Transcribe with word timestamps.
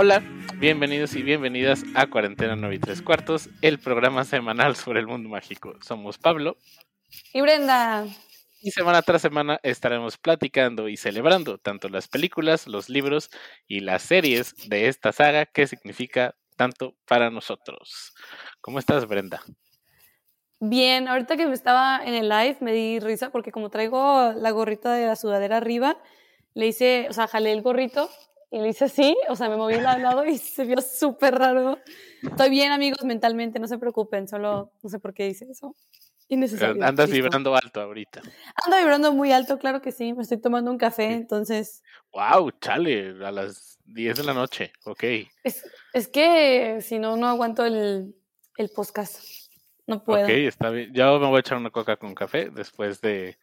Hola, 0.00 0.22
bienvenidos 0.60 1.16
y 1.16 1.24
bienvenidas 1.24 1.82
a 1.96 2.06
Cuarentena 2.06 2.54
9 2.54 2.76
y 2.76 2.78
3 2.78 3.02
cuartos, 3.02 3.48
el 3.62 3.80
programa 3.80 4.22
semanal 4.22 4.76
sobre 4.76 5.00
el 5.00 5.08
mundo 5.08 5.28
mágico. 5.28 5.74
Somos 5.84 6.18
Pablo 6.18 6.56
y 7.32 7.40
Brenda. 7.40 8.06
Y 8.60 8.70
semana 8.70 9.02
tras 9.02 9.22
semana 9.22 9.58
estaremos 9.64 10.16
platicando 10.16 10.88
y 10.88 10.96
celebrando 10.96 11.58
tanto 11.58 11.88
las 11.88 12.06
películas, 12.06 12.68
los 12.68 12.88
libros 12.88 13.28
y 13.66 13.80
las 13.80 14.02
series 14.02 14.54
de 14.68 14.86
esta 14.86 15.10
saga 15.10 15.46
que 15.46 15.66
significa 15.66 16.36
tanto 16.54 16.94
para 17.04 17.30
nosotros. 17.30 18.14
¿Cómo 18.60 18.78
estás, 18.78 19.08
Brenda? 19.08 19.42
Bien, 20.60 21.08
ahorita 21.08 21.36
que 21.36 21.48
me 21.48 21.54
estaba 21.54 22.00
en 22.04 22.14
el 22.14 22.28
live 22.28 22.58
me 22.60 22.72
di 22.72 23.00
risa 23.00 23.30
porque 23.30 23.50
como 23.50 23.68
traigo 23.68 24.32
la 24.36 24.52
gorrita 24.52 24.92
de 24.92 25.08
la 25.08 25.16
sudadera 25.16 25.56
arriba, 25.56 26.00
le 26.54 26.68
hice, 26.68 27.08
o 27.10 27.12
sea, 27.12 27.26
jalé 27.26 27.50
el 27.50 27.62
gorrito 27.62 28.08
y 28.50 28.58
le 28.60 28.68
hice 28.68 28.86
así, 28.86 29.16
o 29.28 29.36
sea, 29.36 29.48
me 29.48 29.56
moví 29.56 29.74
de 29.74 29.82
lado 29.82 30.24
y 30.24 30.38
se 30.38 30.64
vio 30.64 30.80
súper 30.80 31.34
raro. 31.34 31.78
Estoy 32.22 32.50
bien, 32.50 32.72
amigos, 32.72 33.04
mentalmente, 33.04 33.58
no 33.58 33.68
se 33.68 33.78
preocupen, 33.78 34.28
solo 34.28 34.72
no 34.82 34.88
sé 34.88 34.98
por 34.98 35.14
qué 35.14 35.28
hice 35.28 35.46
eso. 35.50 35.74
Innecesario. 36.30 36.84
Andas 36.84 37.10
vibrando 37.10 37.54
alto 37.54 37.80
ahorita. 37.80 38.20
Ando 38.64 38.76
vibrando 38.76 39.12
muy 39.12 39.32
alto, 39.32 39.58
claro 39.58 39.80
que 39.80 39.92
sí. 39.92 40.12
Me 40.12 40.22
estoy 40.22 40.38
tomando 40.38 40.70
un 40.70 40.76
café, 40.76 41.06
entonces. 41.06 41.82
¡Wow! 42.12 42.50
Chale, 42.60 43.16
a 43.24 43.32
las 43.32 43.78
10 43.86 44.18
de 44.18 44.24
la 44.24 44.34
noche. 44.34 44.72
Ok. 44.84 45.04
Es, 45.42 45.64
es 45.94 46.08
que 46.08 46.80
si 46.82 46.98
no, 46.98 47.16
no 47.16 47.28
aguanto 47.28 47.64
el, 47.64 48.14
el 48.58 48.68
podcast. 48.68 49.22
No 49.86 50.04
puedo. 50.04 50.24
Ok, 50.24 50.28
está 50.30 50.68
bien. 50.68 50.92
Ya 50.92 51.06
me 51.12 51.28
voy 51.28 51.38
a 51.38 51.40
echar 51.40 51.56
una 51.56 51.70
coca 51.70 51.96
con 51.96 52.14
café 52.14 52.50
después 52.50 53.00
de, 53.00 53.38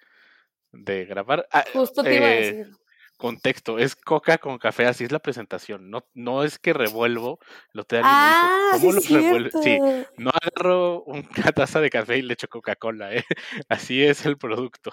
de 0.72 1.06
grabar. 1.06 1.48
Ah, 1.52 1.66
Justo 1.74 2.04
te 2.04 2.18
iba 2.18 2.28
a 2.28 2.34
eh, 2.36 2.54
decir 2.54 2.76
contexto, 3.18 3.80
es 3.80 3.96
coca 3.96 4.38
con 4.38 4.58
café, 4.58 4.86
así 4.86 5.04
es 5.04 5.12
la 5.12 5.20
presentación. 5.20 5.90
No, 5.90 6.06
no 6.14 6.44
es 6.44 6.60
que 6.60 6.74
revuelvo 6.74 7.40
lo 7.72 7.84
te 7.84 8.02
ah, 8.04 8.72
¿Cómo 8.74 8.94
sí 9.00 9.14
lo 9.14 9.20
revuelvo? 9.20 9.62
Sí, 9.62 9.80
no 10.18 10.32
agarro 10.32 11.04
una 11.06 11.52
taza 11.54 11.80
de 11.80 11.90
café 11.90 12.18
y 12.18 12.22
le 12.22 12.34
echo 12.34 12.48
Coca-Cola, 12.48 13.14
¿eh? 13.14 13.24
Así 13.70 14.04
es 14.04 14.26
el 14.26 14.38
producto. 14.38 14.92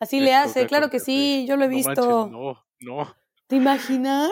Así 0.00 0.20
le 0.20 0.34
hace, 0.34 0.66
claro 0.66 0.90
que 0.90 1.00
sí, 1.00 1.46
yo 1.48 1.56
lo 1.56 1.64
he 1.64 1.68
visto. 1.68 2.28
no, 2.28 2.64
no. 2.80 3.14
¿Te 3.46 3.56
imaginas? 3.56 4.30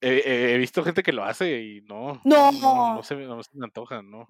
He, 0.00 0.56
visto 0.58 0.84
gente 0.84 1.02
que 1.02 1.12
lo 1.12 1.24
hace 1.24 1.60
y 1.60 1.80
no. 1.82 2.20
No, 2.24 2.52
no, 2.52 3.02
se, 3.02 3.16
no 3.16 3.42
se 3.42 3.50
me 3.54 3.64
antoja, 3.64 4.00
no. 4.02 4.28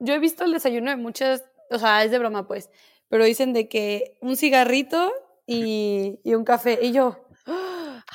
Yo 0.00 0.14
he 0.14 0.18
visto 0.18 0.44
el 0.44 0.52
desayuno 0.52 0.90
de 0.90 0.96
muchas, 0.96 1.44
o 1.70 1.78
sea, 1.78 2.02
es 2.02 2.10
de 2.10 2.18
broma, 2.18 2.48
pues, 2.48 2.68
pero 3.08 3.24
dicen 3.24 3.52
de 3.52 3.68
que 3.68 4.16
un 4.20 4.36
cigarrito 4.36 5.12
y, 5.46 6.18
y 6.24 6.34
un 6.34 6.44
café. 6.44 6.80
Y 6.82 6.92
yo, 6.92 7.23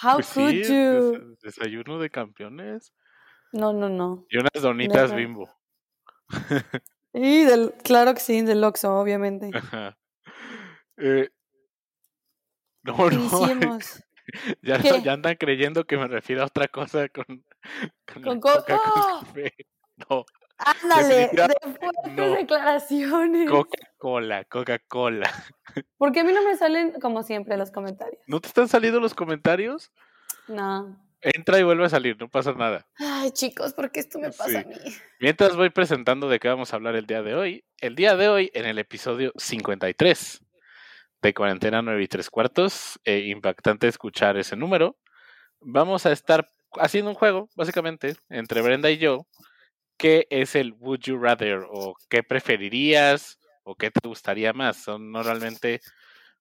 How 0.01 0.15
pues 0.15 0.33
could 0.33 0.53
you? 0.53 1.37
desayuno 1.41 1.99
de 1.99 2.09
campeones. 2.09 2.93
No, 3.51 3.73
no, 3.73 3.89
no. 3.89 4.25
Y 4.29 4.37
unas 4.37 4.61
donitas 4.61 5.13
bimbo. 5.13 5.49
y 7.13 7.43
del, 7.43 7.73
claro 7.83 8.13
que 8.13 8.19
sí, 8.19 8.41
del 8.41 8.63
Oxxo, 8.63 8.99
obviamente. 8.99 9.51
Eh, 11.01 11.29
no, 12.83 13.09
no. 13.09 13.79
Ya, 14.61 14.77
ya, 14.77 15.13
andan 15.13 15.37
creyendo 15.37 15.85
que 15.85 15.97
me 15.97 16.07
refiero 16.07 16.43
a 16.43 16.45
otra 16.45 16.67
cosa 16.67 17.09
con, 17.09 17.25
con, 18.05 18.39
con, 18.39 18.41
¡Oh! 18.43 19.21
No. 20.07 20.25
Ándale, 20.59 21.29
de 21.31 21.47
fuertes 21.79 22.37
declaraciones. 22.37 23.49
Coca-Cola, 23.49 24.43
Coca-Cola. 24.45 25.31
¿Por 25.97 26.11
qué 26.11 26.19
a 26.19 26.23
mí 26.23 26.33
no 26.33 26.43
me 26.43 26.57
salen 26.57 26.99
como 26.99 27.23
siempre 27.23 27.55
los 27.57 27.71
comentarios? 27.71 28.21
¿No 28.27 28.41
te 28.41 28.49
están 28.49 28.67
saliendo 28.67 28.99
los 28.99 29.13
comentarios? 29.13 29.91
No. 30.47 30.97
Entra 31.21 31.59
y 31.59 31.63
vuelve 31.63 31.85
a 31.85 31.89
salir, 31.89 32.17
no 32.19 32.29
pasa 32.29 32.53
nada. 32.53 32.87
Ay, 32.97 33.31
chicos, 33.31 33.73
¿por 33.73 33.91
qué 33.91 34.01
esto 34.01 34.19
me 34.19 34.31
pasa 34.31 34.59
a 34.59 34.63
mí? 34.63 34.75
Mientras 35.19 35.55
voy 35.55 35.69
presentando 35.69 36.29
de 36.29 36.39
qué 36.39 36.47
vamos 36.47 36.71
a 36.71 36.77
hablar 36.77 36.95
el 36.95 37.05
día 37.05 37.21
de 37.21 37.35
hoy, 37.35 37.65
el 37.79 37.95
día 37.95 38.15
de 38.15 38.29
hoy, 38.29 38.51
en 38.53 38.65
el 38.65 38.79
episodio 38.79 39.33
53 39.35 40.41
de 41.21 41.33
Cuarentena 41.33 41.81
9 41.81 42.03
y 42.03 42.07
3 42.07 42.29
cuartos, 42.29 42.99
eh, 43.03 43.19
impactante 43.27 43.87
escuchar 43.87 44.37
ese 44.37 44.55
número, 44.55 44.97
vamos 45.59 46.05
a 46.05 46.11
estar 46.13 46.49
haciendo 46.77 47.11
un 47.11 47.15
juego, 47.15 47.49
básicamente, 47.55 48.15
entre 48.29 48.61
Brenda 48.61 48.89
y 48.89 48.97
yo, 48.97 49.27
¿qué 49.99 50.25
es 50.31 50.55
el 50.55 50.73
Would 50.73 51.01
You 51.01 51.19
Rather? 51.19 51.65
¿O 51.69 51.95
qué 52.09 52.23
preferirías? 52.23 53.39
¿O 53.63 53.75
qué 53.75 53.91
te 53.91 54.07
gustaría 54.07 54.53
más? 54.53 54.77
Son 54.77 55.11
normalmente, 55.11 55.81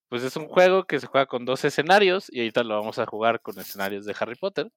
pues 0.08 0.22
es 0.22 0.36
un 0.36 0.48
juego 0.48 0.84
que 0.84 1.00
se 1.00 1.08
juega 1.08 1.26
con 1.26 1.44
dos 1.44 1.64
escenarios 1.64 2.28
y 2.32 2.40
ahorita 2.40 2.64
lo 2.64 2.78
vamos 2.80 2.98
a 2.98 3.06
jugar 3.06 3.42
con 3.42 3.58
escenarios 3.58 4.06
de 4.06 4.16
Harry 4.18 4.36
Potter. 4.36 4.70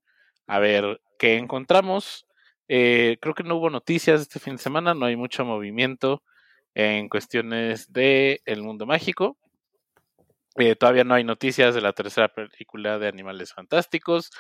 A 0.47 0.59
ver 0.59 1.02
qué 1.20 1.38
encontramos. 1.38 2.28
Eh, 2.68 3.18
creo 3.22 3.36
que 3.36 3.44
no 3.44 3.58
hubo 3.58 3.70
noticias 3.70 4.22
este 4.22 4.40
fin 4.40 4.56
de 4.58 4.64
semana, 4.64 4.94
no 4.94 5.06
hay 5.06 5.16
mucho 5.16 5.46
movimiento 5.46 6.24
en 6.74 7.09
cuestiones 7.09 7.91
de 7.94 8.41
el 8.46 8.64
mundo 8.64 8.86
mágico. 8.86 9.38
Eh, 10.58 10.75
todavía 10.75 11.03
no 11.03 11.14
hay 11.14 11.24
noticias 11.24 11.75
de 11.75 11.81
la 11.81 11.94
tercera 11.94 12.30
película 12.30 13.00
de 13.00 13.08
Animales 13.08 13.53
Fantásticos. 13.53 14.31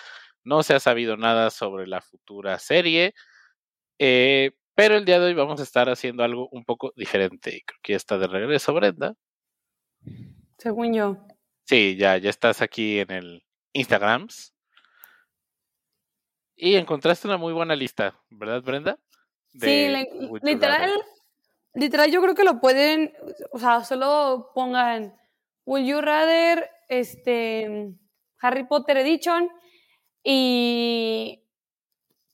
No 0.43 0.63
se 0.63 0.73
ha 0.73 0.79
sabido 0.79 1.15
nada 1.17 1.51
sobre 1.51 1.87
la 1.87 2.01
futura 2.01 2.57
serie. 2.59 3.13
Eh, 4.03 4.53
pero 4.73 4.95
el 4.95 5.05
día 5.05 5.19
de 5.19 5.27
hoy 5.27 5.35
vamos 5.35 5.59
a 5.59 5.63
estar 5.63 5.87
haciendo 5.87 6.23
algo 6.23 6.49
un 6.49 6.65
poco 6.65 6.91
diferente. 6.95 7.55
Y 7.55 7.61
creo 7.61 7.79
que 7.83 7.93
ya 7.93 7.97
está 7.97 8.17
de 8.17 8.25
regreso, 8.25 8.73
Brenda. 8.73 9.13
Según 10.57 10.91
yo. 10.91 11.17
Sí, 11.65 11.95
ya, 11.97 12.17
ya 12.17 12.31
estás 12.31 12.63
aquí 12.63 12.97
en 12.97 13.11
el 13.11 13.43
Instagrams. 13.73 14.55
Y 16.55 16.77
encontraste 16.77 17.27
una 17.27 17.37
muy 17.37 17.53
buena 17.53 17.75
lista, 17.75 18.19
¿verdad, 18.31 18.63
Brenda? 18.63 18.97
sí, 19.53 19.87
literal, 20.41 20.91
literal, 21.75 22.09
yo 22.09 22.21
creo 22.21 22.33
que 22.33 22.43
lo 22.43 22.59
pueden, 22.59 23.13
o 23.51 23.59
sea, 23.59 23.83
solo 23.83 24.49
pongan 24.55 25.13
Will 25.65 25.85
You 25.85 26.01
Rather, 26.01 26.69
este, 26.87 27.93
Harry 28.39 28.63
Potter 28.63 28.97
Edition 28.97 29.49
y 30.23 31.40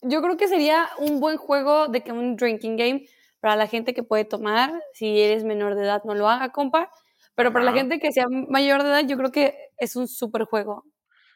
yo 0.01 0.21
creo 0.21 0.37
que 0.37 0.47
sería 0.47 0.89
un 0.97 1.19
buen 1.19 1.37
juego 1.37 1.87
de 1.87 2.01
que 2.01 2.11
un 2.11 2.35
drinking 2.35 2.77
game 2.77 3.07
para 3.39 3.55
la 3.55 3.67
gente 3.67 3.93
que 3.93 4.03
puede 4.03 4.25
tomar. 4.25 4.71
Si 4.93 5.19
eres 5.19 5.43
menor 5.43 5.75
de 5.75 5.83
edad, 5.83 6.01
no 6.05 6.15
lo 6.15 6.29
haga, 6.29 6.51
compa. 6.51 6.91
Pero 7.35 7.53
para 7.53 7.65
la 7.65 7.73
gente 7.73 7.99
que 7.99 8.11
sea 8.11 8.25
mayor 8.29 8.81
de 8.83 8.89
edad, 8.89 9.07
yo 9.07 9.15
creo 9.15 9.31
que 9.31 9.55
es 9.77 9.95
un 9.95 10.07
super 10.07 10.45
juego 10.45 10.85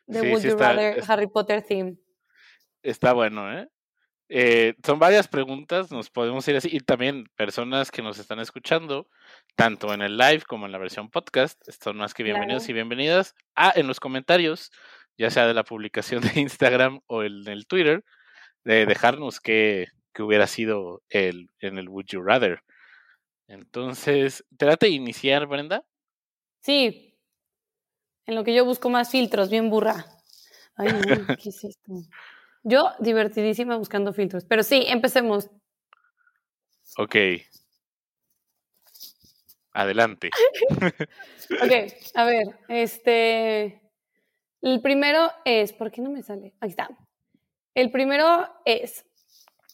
de 0.07 0.21
Would 0.21 0.43
You 0.43 0.57
Rather 0.57 1.03
Harry 1.07 1.27
Potter 1.27 1.61
theme. 1.61 1.97
Está 2.81 3.13
bueno, 3.13 3.53
¿eh? 3.53 3.69
¿eh? 4.29 4.73
Son 4.83 4.97
varias 4.97 5.27
preguntas, 5.27 5.91
nos 5.91 6.09
podemos 6.09 6.47
ir 6.47 6.55
así. 6.55 6.69
Y 6.71 6.79
también 6.79 7.25
personas 7.35 7.91
que 7.91 8.01
nos 8.01 8.17
están 8.17 8.39
escuchando, 8.39 9.09
tanto 9.55 9.93
en 9.93 10.01
el 10.01 10.17
live 10.17 10.41
como 10.47 10.65
en 10.65 10.71
la 10.71 10.79
versión 10.79 11.11
podcast, 11.11 11.61
son 11.69 11.97
más 11.97 12.15
que 12.15 12.23
bienvenidos 12.23 12.67
y 12.67 12.73
bienvenidas. 12.73 13.35
Ah, 13.55 13.71
en 13.75 13.85
los 13.85 13.99
comentarios, 13.99 14.71
ya 15.17 15.29
sea 15.29 15.45
de 15.45 15.53
la 15.53 15.63
publicación 15.63 16.23
de 16.23 16.41
Instagram 16.41 17.01
o 17.05 17.21
en 17.21 17.47
el 17.47 17.67
Twitter, 17.67 18.03
de 18.63 18.85
dejarnos 18.85 19.39
que, 19.39 19.87
hubiera 20.19 20.45
sido 20.45 21.01
el, 21.09 21.49
en 21.59 21.77
el 21.77 21.89
Would 21.89 22.05
You 22.07 22.21
Rather. 22.21 22.63
Entonces, 23.47 24.45
¿trate 24.57 24.85
de 24.85 24.91
iniciar, 24.91 25.47
Brenda? 25.47 25.83
Sí. 26.61 27.17
En 28.25 28.35
lo 28.35 28.43
que 28.43 28.53
yo 28.53 28.63
busco 28.65 28.89
más 28.89 29.09
filtros, 29.09 29.49
bien 29.49 29.69
burra. 29.69 30.05
Ay, 30.75 30.87
¿qué 31.43 31.49
es 31.49 31.63
esto? 31.63 31.93
Yo 32.63 32.91
divertidísima 32.99 33.77
buscando 33.77 34.13
filtros. 34.13 34.45
Pero 34.45 34.63
sí, 34.63 34.85
empecemos. 34.87 35.49
Ok. 36.97 37.15
Adelante. 39.73 40.29
ok, 41.61 41.93
a 42.15 42.25
ver, 42.25 42.43
este. 42.67 43.81
El 44.61 44.81
primero 44.81 45.31
es. 45.45 45.73
¿Por 45.73 45.91
qué 45.91 46.01
no 46.01 46.11
me 46.11 46.21
sale? 46.21 46.53
Aquí 46.59 46.71
está. 46.71 46.89
El 47.73 47.91
primero 47.91 48.47
es, 48.65 49.05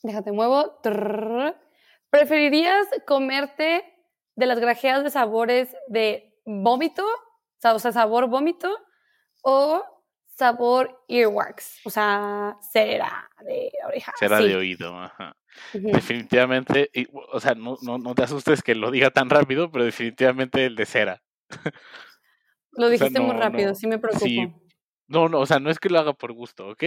déjate 0.03 0.31
muevo, 0.31 0.79
¿preferirías 2.09 2.87
comerte 3.05 3.83
de 4.35 4.45
las 4.45 4.59
grajeas 4.59 5.03
de 5.03 5.09
sabores 5.09 5.75
de 5.87 6.35
vómito, 6.45 7.03
o 7.05 7.79
sea, 7.79 7.91
sabor 7.91 8.27
vómito, 8.27 8.69
o 9.41 9.83
sabor 10.37 11.03
earwax, 11.07 11.81
o 11.85 11.89
sea, 11.89 12.55
cera 12.71 13.29
de 13.43 13.71
oreja. 13.87 14.13
Cera 14.19 14.39
de 14.39 14.55
oído, 14.55 14.97
ajá. 14.99 15.35
Definitivamente, 15.73 16.91
o 17.33 17.39
sea, 17.39 17.55
no, 17.55 17.77
no, 17.81 18.15
te 18.15 18.23
asustes 18.23 18.61
que 18.61 18.75
lo 18.75 18.91
diga 18.91 19.09
tan 19.09 19.29
rápido, 19.29 19.71
pero 19.71 19.83
definitivamente 19.83 20.65
el 20.65 20.75
de 20.75 20.85
cera. 20.85 21.23
Lo 22.71 22.89
dijiste 22.89 23.19
muy 23.19 23.35
rápido, 23.35 23.73
sí 23.73 23.87
me 23.87 23.97
preocupa. 23.97 24.27
no, 25.07 25.29
no, 25.29 25.39
o 25.39 25.45
sea, 25.47 25.59
no 25.59 25.71
es 25.71 25.79
que 25.79 25.89
lo 25.89 25.97
haga 25.97 26.13
por 26.13 26.31
gusto, 26.33 26.67
¿ok? 26.69 26.83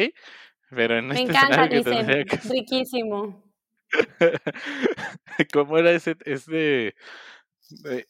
Pero 0.71 0.99
en 0.99 1.09
Me 1.09 1.23
este 1.23 1.33
encanta, 1.33 1.67
dicen. 1.67 2.27
Riquísimo. 2.49 3.53
¿Cómo 5.53 5.79
era 5.79 5.91
ese, 5.91 6.17
ese 6.25 6.95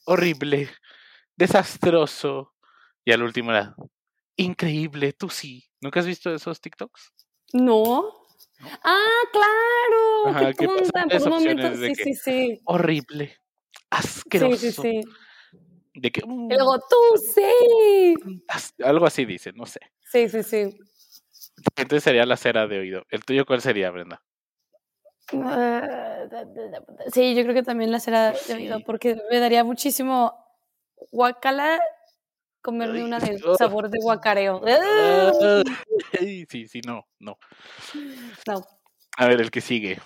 horrible, 0.04 0.68
desastroso? 1.36 2.54
Y 3.04 3.12
al 3.12 3.22
último 3.22 3.50
era 3.50 3.74
increíble, 4.36 5.12
tú 5.12 5.30
sí. 5.30 5.64
¿Nunca 5.80 6.00
has 6.00 6.06
visto 6.06 6.34
esos 6.34 6.60
TikToks? 6.60 7.12
No. 7.54 8.26
Ah, 8.84 9.22
claro. 9.32 10.36
Ajá, 10.36 10.52
que 10.52 10.66
por 10.66 10.82
un 10.82 11.28
momento. 11.30 11.74
Sí, 11.76 11.94
sí, 11.94 12.14
sí. 12.14 12.60
Horrible. 12.64 13.38
Asqueroso. 13.88 14.56
Sí, 14.56 14.72
sí, 14.72 14.82
sí. 14.82 15.00
De 15.94 16.10
que. 16.10 16.22
Mm, 16.26 16.48
luego 16.50 16.78
tú 16.78 16.96
sí. 17.34 18.14
Algo 18.84 19.06
así 19.06 19.24
dice, 19.24 19.52
no 19.52 19.64
sé. 19.66 19.80
Sí, 20.04 20.28
sí, 20.28 20.42
sí. 20.42 20.78
Entonces 21.76 22.04
sería 22.04 22.26
la 22.26 22.36
cera 22.36 22.66
de 22.66 22.78
oído. 22.78 23.04
¿El 23.10 23.24
tuyo 23.24 23.44
cuál 23.46 23.60
sería, 23.60 23.90
Brenda? 23.90 24.22
Ah, 25.32 26.24
sí, 27.12 27.34
yo 27.34 27.42
creo 27.42 27.54
que 27.54 27.62
también 27.62 27.92
la 27.92 28.00
cera 28.00 28.32
de 28.32 28.54
oído, 28.54 28.80
porque 28.84 29.16
me 29.30 29.38
daría 29.38 29.62
muchísimo 29.64 30.34
guacala 31.10 31.80
comerme 32.62 33.04
una 33.04 33.18
de 33.18 33.38
sabor 33.58 33.90
de 33.90 33.98
guacareo. 34.00 34.60
Sí, 36.48 36.66
sí, 36.66 36.80
no, 36.84 37.06
no. 37.18 37.38
No. 38.46 38.60
A 39.16 39.26
ver, 39.26 39.40
el 39.40 39.50
que 39.50 39.60
sigue. 39.60 39.98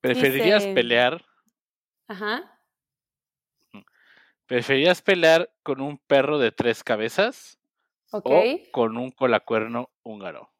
¿Preferirías 0.00 0.66
pelear? 0.68 1.24
Ajá. 2.08 2.58
¿Preferirías 4.46 5.00
pelear 5.02 5.52
con 5.62 5.80
un 5.80 5.98
perro 5.98 6.38
de 6.38 6.50
tres 6.52 6.82
cabezas? 6.82 7.58
O 8.12 8.22
con 8.72 8.96
un 8.96 9.10
colacuerno 9.10 9.90
húngaro. 10.02 10.52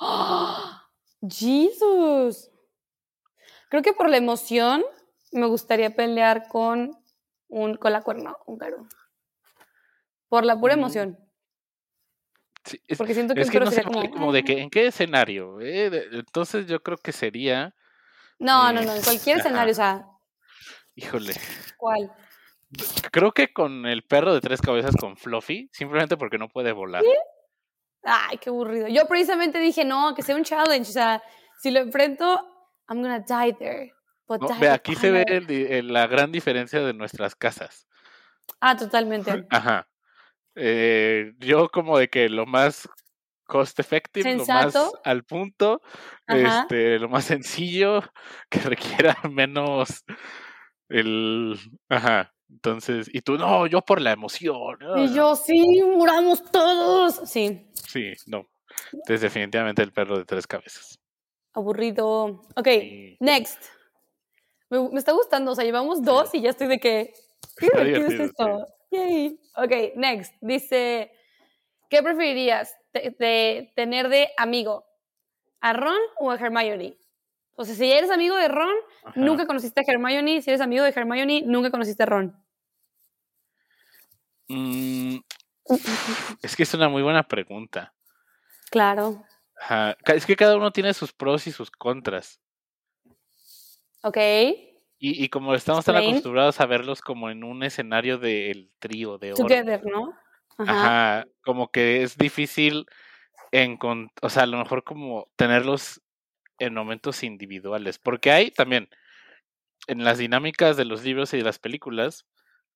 ¡Oh! 0.00 0.80
¡Jesus! 1.22 2.50
Creo 3.68 3.82
que 3.82 3.92
por 3.92 4.10
la 4.10 4.16
emoción 4.16 4.84
me 5.32 5.46
gustaría 5.46 5.94
pelear 5.94 6.48
con 6.48 6.98
un 7.48 7.76
colacuerno 7.76 8.36
húngaro. 8.46 8.88
Por 10.28 10.44
la 10.44 10.58
pura 10.58 10.74
mm. 10.74 10.78
emoción. 10.78 11.18
Porque 12.98 13.14
siento 13.14 13.34
que, 13.34 13.40
es 13.40 13.50
que 13.50 13.60
no 13.60 13.70
sería 13.70 14.10
como, 14.10 14.32
de 14.32 14.44
que 14.44 14.60
en 14.60 14.70
qué 14.70 14.88
escenario. 14.88 15.60
Eh? 15.60 16.08
Entonces 16.12 16.66
yo 16.66 16.82
creo 16.82 16.98
que 16.98 17.12
sería. 17.12 17.74
No, 18.38 18.72
no, 18.72 18.82
no, 18.82 18.94
en 18.94 19.02
cualquier 19.02 19.38
escenario, 19.40 19.72
o 19.72 19.74
sea. 19.74 20.06
Híjole. 20.94 21.34
¿Cuál? 21.76 22.12
Creo 23.10 23.32
que 23.32 23.52
con 23.52 23.86
el 23.86 24.04
perro 24.04 24.32
de 24.32 24.40
tres 24.40 24.60
cabezas 24.60 24.94
con 24.96 25.16
Fluffy, 25.16 25.68
simplemente 25.72 26.16
porque 26.16 26.38
no 26.38 26.48
puede 26.48 26.72
volar. 26.72 27.02
Ay, 28.02 28.38
qué 28.38 28.50
aburrido. 28.50 28.88
Yo 28.88 29.06
precisamente 29.06 29.58
dije, 29.58 29.84
no, 29.84 30.14
que 30.14 30.22
sea 30.22 30.36
un 30.36 30.44
challenge. 30.44 30.88
O 30.88 30.92
sea, 30.92 31.22
si 31.58 31.70
lo 31.70 31.80
enfrento, 31.80 32.24
I'm 32.88 33.02
gonna 33.02 33.20
die 33.20 33.52
there. 33.54 33.92
ve, 34.60 34.68
aquí 34.68 34.94
se 34.94 35.10
ve 35.10 35.82
la 35.82 36.06
gran 36.06 36.32
diferencia 36.32 36.80
de 36.80 36.94
nuestras 36.94 37.34
casas. 37.34 37.86
Ah, 38.60 38.76
totalmente. 38.76 39.46
Ajá. 39.50 39.88
Eh, 40.54 41.32
yo 41.38 41.68
como 41.68 41.98
de 41.98 42.08
que 42.08 42.28
lo 42.28 42.46
más 42.46 42.88
cost 43.44 43.78
effective, 43.80 44.36
lo 44.36 44.46
más 44.46 44.74
al 45.04 45.24
punto, 45.24 45.82
este, 46.26 46.98
lo 46.98 47.08
más 47.08 47.24
sencillo, 47.24 48.02
que 48.50 48.60
requiera 48.60 49.16
menos 49.30 50.04
el, 50.88 51.58
ajá, 51.88 52.32
entonces, 52.50 53.08
y 53.12 53.20
tú, 53.22 53.38
no, 53.38 53.66
yo 53.66 53.80
por 53.80 54.00
la 54.00 54.12
emoción. 54.12 54.78
Y 54.96 55.14
yo, 55.14 55.36
sí, 55.36 55.82
muramos 55.82 56.42
todos. 56.50 57.28
Sí. 57.28 57.66
Sí, 57.72 58.12
no. 58.26 58.46
Entonces, 58.92 59.20
definitivamente 59.20 59.82
el 59.82 59.92
perro 59.92 60.18
de 60.18 60.24
tres 60.24 60.46
cabezas. 60.46 60.98
Aburrido. 61.52 62.42
Ok, 62.56 62.68
next. 63.20 63.62
Me, 64.68 64.98
está 64.98 65.12
gustando, 65.12 65.52
o 65.52 65.54
sea, 65.54 65.64
llevamos 65.64 66.02
dos 66.02 66.34
y 66.34 66.42
ya 66.42 66.50
estoy 66.50 66.68
de 66.68 66.78
que. 66.78 67.12
¿Qué, 67.56 67.68
es 67.74 68.20
esto? 68.20 68.66
Yay. 68.90 69.40
Ok, 69.56 69.96
next. 69.96 70.34
Dice: 70.40 71.12
¿Qué 71.88 72.02
preferirías 72.02 72.76
de, 72.92 73.72
tener 73.74 74.08
de 74.08 74.30
amigo? 74.36 74.84
¿A 75.60 75.72
Ron 75.72 75.98
o 76.18 76.30
a 76.30 76.36
Hermione? 76.36 76.96
O 77.60 77.64
sea, 77.66 77.74
si 77.74 77.92
eres 77.92 78.10
amigo 78.10 78.36
de 78.36 78.48
Ron, 78.48 78.74
nunca 79.16 79.46
conociste 79.46 79.82
a 79.82 79.84
Hermione. 79.86 80.40
Si 80.40 80.48
eres 80.48 80.62
amigo 80.62 80.82
de 80.82 80.94
Hermione, 80.96 81.42
nunca 81.44 81.70
conociste 81.70 82.02
a 82.04 82.06
Ron. 82.06 82.34
Mm, 84.48 85.18
es 86.40 86.56
que 86.56 86.62
es 86.62 86.72
una 86.72 86.88
muy 86.88 87.02
buena 87.02 87.22
pregunta. 87.22 87.92
Claro. 88.70 89.26
Es 90.06 90.24
que 90.24 90.36
cada 90.36 90.56
uno 90.56 90.72
tiene 90.72 90.94
sus 90.94 91.12
pros 91.12 91.46
y 91.48 91.52
sus 91.52 91.70
contras. 91.70 92.40
Ok. 94.04 94.16
Y, 94.98 95.28
como 95.28 95.54
estamos 95.54 95.84
tan 95.84 95.96
acostumbrados 95.96 96.60
a 96.60 96.66
verlos 96.66 97.02
como 97.02 97.28
en 97.28 97.44
un 97.44 97.62
escenario 97.62 98.16
del 98.16 98.70
trío 98.78 99.18
de 99.18 99.34
oro. 99.34 99.42
Together, 99.42 99.84
¿no? 99.84 100.14
Ajá. 100.56 101.26
Como 101.44 101.70
que 101.70 102.04
es 102.04 102.16
difícil 102.16 102.86
en, 103.52 103.78
o 104.22 104.30
sea, 104.30 104.44
a 104.44 104.46
lo 104.46 104.56
mejor 104.56 104.82
como 104.82 105.28
tenerlos 105.36 106.00
en 106.60 106.74
momentos 106.74 107.24
individuales. 107.24 107.98
Porque 107.98 108.30
hay 108.30 108.50
también, 108.52 108.88
en 109.88 110.04
las 110.04 110.18
dinámicas 110.18 110.76
de 110.76 110.84
los 110.84 111.02
libros 111.02 111.34
y 111.34 111.38
de 111.38 111.42
las 111.42 111.58
películas, 111.58 112.26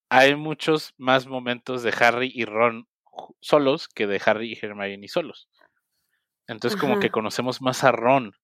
hay 0.08 0.34
muchos 0.34 0.94
más 0.98 1.26
momentos 1.26 1.82
de 1.82 1.94
Harry 2.00 2.32
y 2.34 2.44
Ron 2.44 2.88
solos 3.40 3.88
que 3.88 4.08
de 4.08 4.20
Harry 4.24 4.52
y 4.52 4.66
Hermione 4.66 5.06
solos. 5.06 5.48
Entonces 6.46 6.78
como 6.78 6.98
que 6.98 7.10
conocemos 7.10 7.62
más 7.62 7.84
a 7.84 7.92
Ron. 7.92 8.34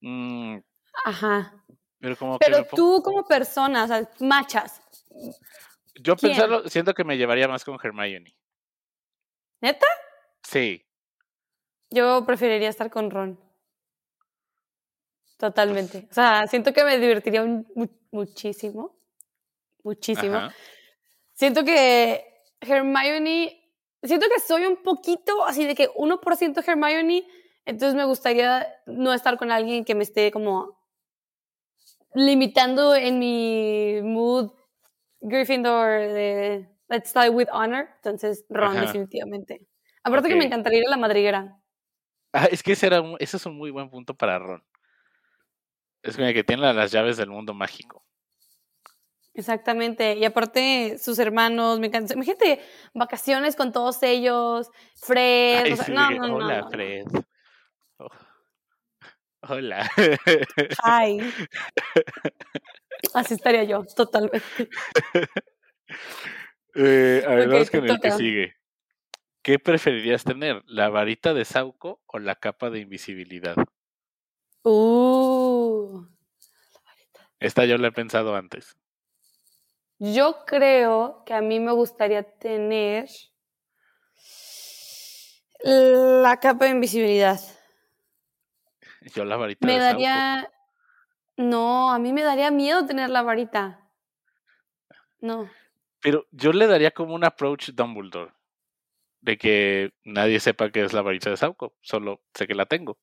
Mm. 0.00 0.58
Ajá. 1.04 1.64
Pero, 2.00 2.16
como 2.16 2.38
pero 2.38 2.64
tú 2.64 3.02
como 3.04 3.26
persona, 3.26 3.84
o 3.84 3.86
sea, 3.86 4.08
machas. 4.20 4.80
Yo 6.00 6.16
pensarlo, 6.16 6.68
siento 6.68 6.94
que 6.94 7.04
me 7.04 7.16
llevaría 7.16 7.48
más 7.48 7.64
con 7.64 7.78
Hermione. 7.82 8.36
¿Neta? 9.60 9.86
Sí. 10.42 10.84
Yo 11.90 12.24
preferiría 12.24 12.68
estar 12.68 12.90
con 12.90 13.10
Ron. 13.10 13.47
Totalmente. 15.38 16.08
O 16.10 16.14
sea, 16.14 16.46
siento 16.48 16.72
que 16.72 16.84
me 16.84 16.98
divertiría 16.98 17.44
muchísimo. 18.10 18.98
Muchísimo. 19.84 20.48
Siento 21.32 21.64
que 21.64 22.42
Hermione. 22.60 23.54
Siento 24.02 24.26
que 24.32 24.40
soy 24.40 24.64
un 24.64 24.82
poquito 24.82 25.44
así 25.44 25.64
de 25.64 25.74
que 25.74 25.88
1% 25.90 26.64
Hermione. 26.66 27.26
Entonces 27.64 27.94
me 27.94 28.04
gustaría 28.04 28.66
no 28.86 29.12
estar 29.12 29.38
con 29.38 29.52
alguien 29.52 29.84
que 29.84 29.94
me 29.94 30.02
esté 30.02 30.32
como 30.32 30.78
limitando 32.14 32.96
en 32.96 33.18
mi 33.18 34.00
mood 34.02 34.50
Gryffindor 35.20 36.00
de 36.12 36.68
Let's 36.88 37.14
Die 37.14 37.30
with 37.30 37.48
Honor. 37.52 37.88
Entonces, 37.96 38.44
Ron, 38.48 38.80
definitivamente. 38.80 39.66
Aparte 40.02 40.28
que 40.28 40.36
me 40.36 40.46
encantaría 40.46 40.80
ir 40.80 40.86
a 40.86 40.90
la 40.90 40.96
madriguera. 40.96 41.60
Ah, 42.32 42.46
es 42.50 42.62
que 42.62 42.72
ese, 42.72 42.86
era 42.86 43.02
ese 43.20 43.36
es 43.36 43.46
un 43.46 43.56
muy 43.56 43.70
buen 43.70 43.88
punto 43.90 44.14
para 44.14 44.38
Ron. 44.38 44.64
Es 46.02 46.16
como 46.16 46.28
que 46.32 46.44
tiene 46.44 46.72
las 46.72 46.92
llaves 46.92 47.16
del 47.16 47.30
mundo 47.30 47.54
mágico. 47.54 48.04
Exactamente. 49.34 50.16
Y 50.16 50.24
aparte, 50.24 50.98
sus 50.98 51.18
hermanos, 51.18 51.78
me 51.78 51.86
encanta. 51.86 52.14
Imagínate, 52.14 52.60
vacaciones 52.92 53.54
con 53.54 53.72
todos 53.72 54.02
ellos, 54.02 54.68
Fred. 54.96 55.78
no, 55.90 56.10
no, 56.10 56.34
hola, 56.36 56.68
Fred. 56.68 57.06
Oh. 57.98 58.08
Hola. 59.42 59.88
Hi. 60.84 61.20
Así 63.14 63.34
estaría 63.34 63.64
yo, 63.64 63.84
totalmente. 63.84 64.42
Eh, 66.74 67.24
a 67.26 67.30
ver, 67.30 67.48
vamos 67.48 67.70
con 67.70 67.88
el 67.88 67.98
que 67.98 68.12
sigue. 68.12 68.54
¿Qué 69.42 69.58
preferirías 69.58 70.22
tener? 70.22 70.62
¿La 70.66 70.90
varita 70.90 71.34
de 71.34 71.44
Sauco 71.44 72.02
o 72.06 72.18
la 72.20 72.36
capa 72.36 72.70
de 72.70 72.80
invisibilidad? 72.80 73.56
Uh. 74.62 75.27
Esta 77.40 77.64
yo 77.64 77.78
la 77.78 77.88
he 77.88 77.92
pensado 77.92 78.34
antes. 78.34 78.76
Yo 79.98 80.44
creo 80.46 81.24
que 81.24 81.34
a 81.34 81.40
mí 81.40 81.60
me 81.60 81.72
gustaría 81.72 82.22
tener 82.22 83.08
la 85.62 86.38
capa 86.40 86.66
de 86.66 86.72
invisibilidad. 86.72 87.40
Yo 89.14 89.24
la 89.24 89.36
varita. 89.36 89.66
Me 89.66 89.78
daría... 89.78 90.50
No, 91.36 91.90
a 91.92 91.98
mí 91.98 92.12
me 92.12 92.22
daría 92.22 92.50
miedo 92.50 92.84
tener 92.86 93.10
la 93.10 93.22
varita. 93.22 93.88
No. 95.20 95.48
Pero 96.00 96.26
yo 96.30 96.52
le 96.52 96.66
daría 96.66 96.90
como 96.90 97.14
un 97.14 97.24
approach 97.24 97.70
Dumbledore. 97.70 98.32
De 99.20 99.36
que 99.36 99.92
nadie 100.04 100.38
sepa 100.40 100.70
que 100.70 100.82
es 100.84 100.92
la 100.92 101.02
varita 101.02 101.30
de 101.30 101.36
Sauco. 101.36 101.74
Solo 101.80 102.22
sé 102.34 102.46
que 102.46 102.54
la 102.54 102.66
tengo. 102.66 102.98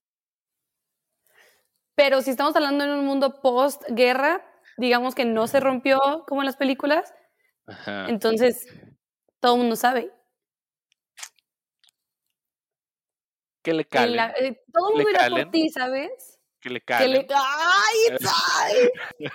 Pero 1.95 2.21
si 2.21 2.31
estamos 2.31 2.55
hablando 2.55 2.83
en 2.83 2.91
un 2.91 3.05
mundo 3.05 3.41
post-guerra, 3.41 4.45
digamos 4.77 5.15
que 5.15 5.25
no 5.25 5.47
se 5.47 5.59
rompió 5.59 6.25
como 6.27 6.41
en 6.41 6.45
las 6.45 6.57
películas. 6.57 7.13
Entonces, 8.07 8.67
todo 9.39 9.55
el 9.55 9.61
mundo 9.61 9.75
sabe. 9.75 10.11
Que 13.63 13.73
le 13.73 13.85
calen. 13.85 14.19
Eh, 14.39 14.61
todo 14.71 14.89
el 14.89 14.95
mundo 14.95 15.09
irá 15.09 15.29
por 15.29 15.51
ti, 15.51 15.69
¿sabes? 15.69 16.39
Que 16.59 16.69
le 16.69 16.81
calen. 16.81 17.11
Que 17.11 17.17
le... 17.19 17.27
¡Ay! 17.33 18.17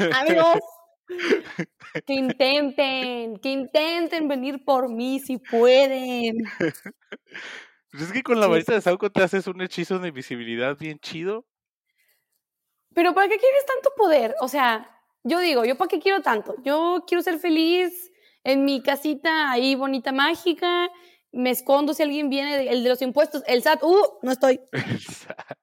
¡Ay! 0.00 0.10
Amigos, 0.12 0.58
que 2.06 2.14
intenten, 2.14 3.38
que 3.38 3.50
intenten 3.50 4.28
venir 4.28 4.64
por 4.64 4.88
mí 4.88 5.20
si 5.20 5.38
pueden. 5.38 6.38
Pues 7.90 8.02
es 8.04 8.12
que 8.12 8.22
con 8.22 8.38
la 8.38 8.46
varita 8.46 8.74
de 8.74 8.80
Sauco 8.80 9.10
te 9.10 9.22
haces 9.22 9.46
un 9.46 9.60
hechizo 9.62 9.98
de 9.98 10.08
invisibilidad 10.08 10.76
bien 10.76 10.98
chido. 10.98 11.46
Pero 12.94 13.14
¿para 13.14 13.28
qué 13.28 13.38
quieres 13.38 13.64
tanto 13.66 13.90
poder? 13.96 14.34
O 14.40 14.48
sea, 14.48 14.90
yo 15.22 15.40
digo, 15.40 15.64
¿yo 15.64 15.76
para 15.76 15.88
qué 15.88 16.00
quiero 16.00 16.20
tanto? 16.20 16.54
Yo 16.62 17.04
quiero 17.06 17.22
ser 17.22 17.38
feliz 17.38 18.10
en 18.44 18.64
mi 18.64 18.82
casita 18.82 19.50
ahí 19.50 19.74
bonita, 19.74 20.12
mágica. 20.12 20.90
Me 21.32 21.50
escondo 21.50 21.94
si 21.94 22.02
alguien 22.02 22.30
viene, 22.30 22.70
el 22.70 22.82
de 22.82 22.88
los 22.88 23.02
impuestos, 23.02 23.42
el 23.46 23.62
SAT, 23.62 23.82
¡uh! 23.82 24.18
No 24.22 24.32
estoy. 24.32 24.60
El 24.72 25.00
SAT. 25.00 25.58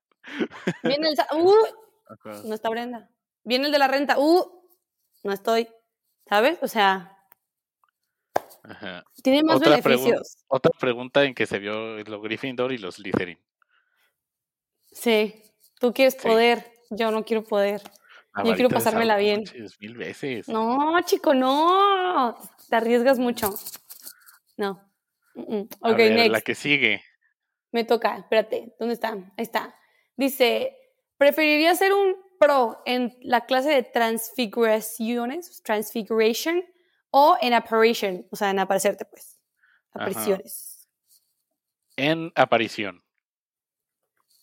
Viene 0.84 1.10
el 1.10 1.16
SAT, 1.16 1.34
¡uh! 1.34 1.54
No 2.46 2.54
está 2.56 2.70
Brenda. 2.70 3.10
Viene 3.44 3.68
el 3.68 3.72
de 3.72 3.80
la 3.80 3.88
renta, 3.88 4.18
¡uh! 4.18 4.64
No 5.24 5.32
estoy. 5.32 5.68
¿Sabes? 6.28 6.58
O 6.62 6.68
sea. 6.68 7.15
Tiene 9.24 9.44
más 9.44 9.60
beneficios. 9.60 10.38
otra 10.48 10.72
pregunta 10.80 11.24
en 11.24 11.34
que 11.34 11.46
se 11.46 11.60
vio 11.60 12.04
los 12.04 12.22
Gryffindor 12.22 12.72
y 12.72 12.78
los 12.78 12.96
Slytherin. 12.96 13.40
Sí. 14.92 15.42
Tú 15.80 15.94
quieres 15.94 16.16
poder, 16.16 16.66
yo 16.90 17.12
no 17.12 17.26
quiero 17.26 17.44
poder. 17.44 17.82
Yo 18.44 18.54
quiero 18.56 18.70
pasármela 18.70 19.18
bien. 19.18 19.44
Mil 19.80 19.96
veces. 19.96 20.48
No, 20.50 21.00
chico, 21.06 21.34
no. 21.34 22.36
Te 22.70 22.76
arriesgas 22.76 23.18
mucho. 23.18 23.54
No. 24.58 24.82
Ok, 25.36 25.98
next. 25.98 26.32
La 26.32 26.42
que 26.42 26.56
sigue. 26.56 27.02
Me 27.72 27.84
toca, 27.84 28.18
espérate. 28.18 28.74
¿Dónde 28.80 28.94
está? 28.94 29.10
Ahí 29.10 29.44
está. 29.44 29.76
Dice, 30.18 30.76
preferiría 31.18 31.76
ser 31.76 31.94
un 31.94 32.16
pro 32.40 32.82
en 32.86 33.18
la 33.22 33.46
clase 33.46 33.70
de 33.70 33.84
transfiguraciones, 33.84 35.62
transfiguration, 35.64 36.64
o 37.18 37.38
en 37.42 37.54
apparition, 37.54 38.28
o 38.30 38.36
sea, 38.36 38.50
en 38.50 38.60
aparecerte, 38.60 39.06
pues. 39.06 39.40
Apariciones. 39.94 40.90
En 41.96 42.30
aparición. 42.36 43.02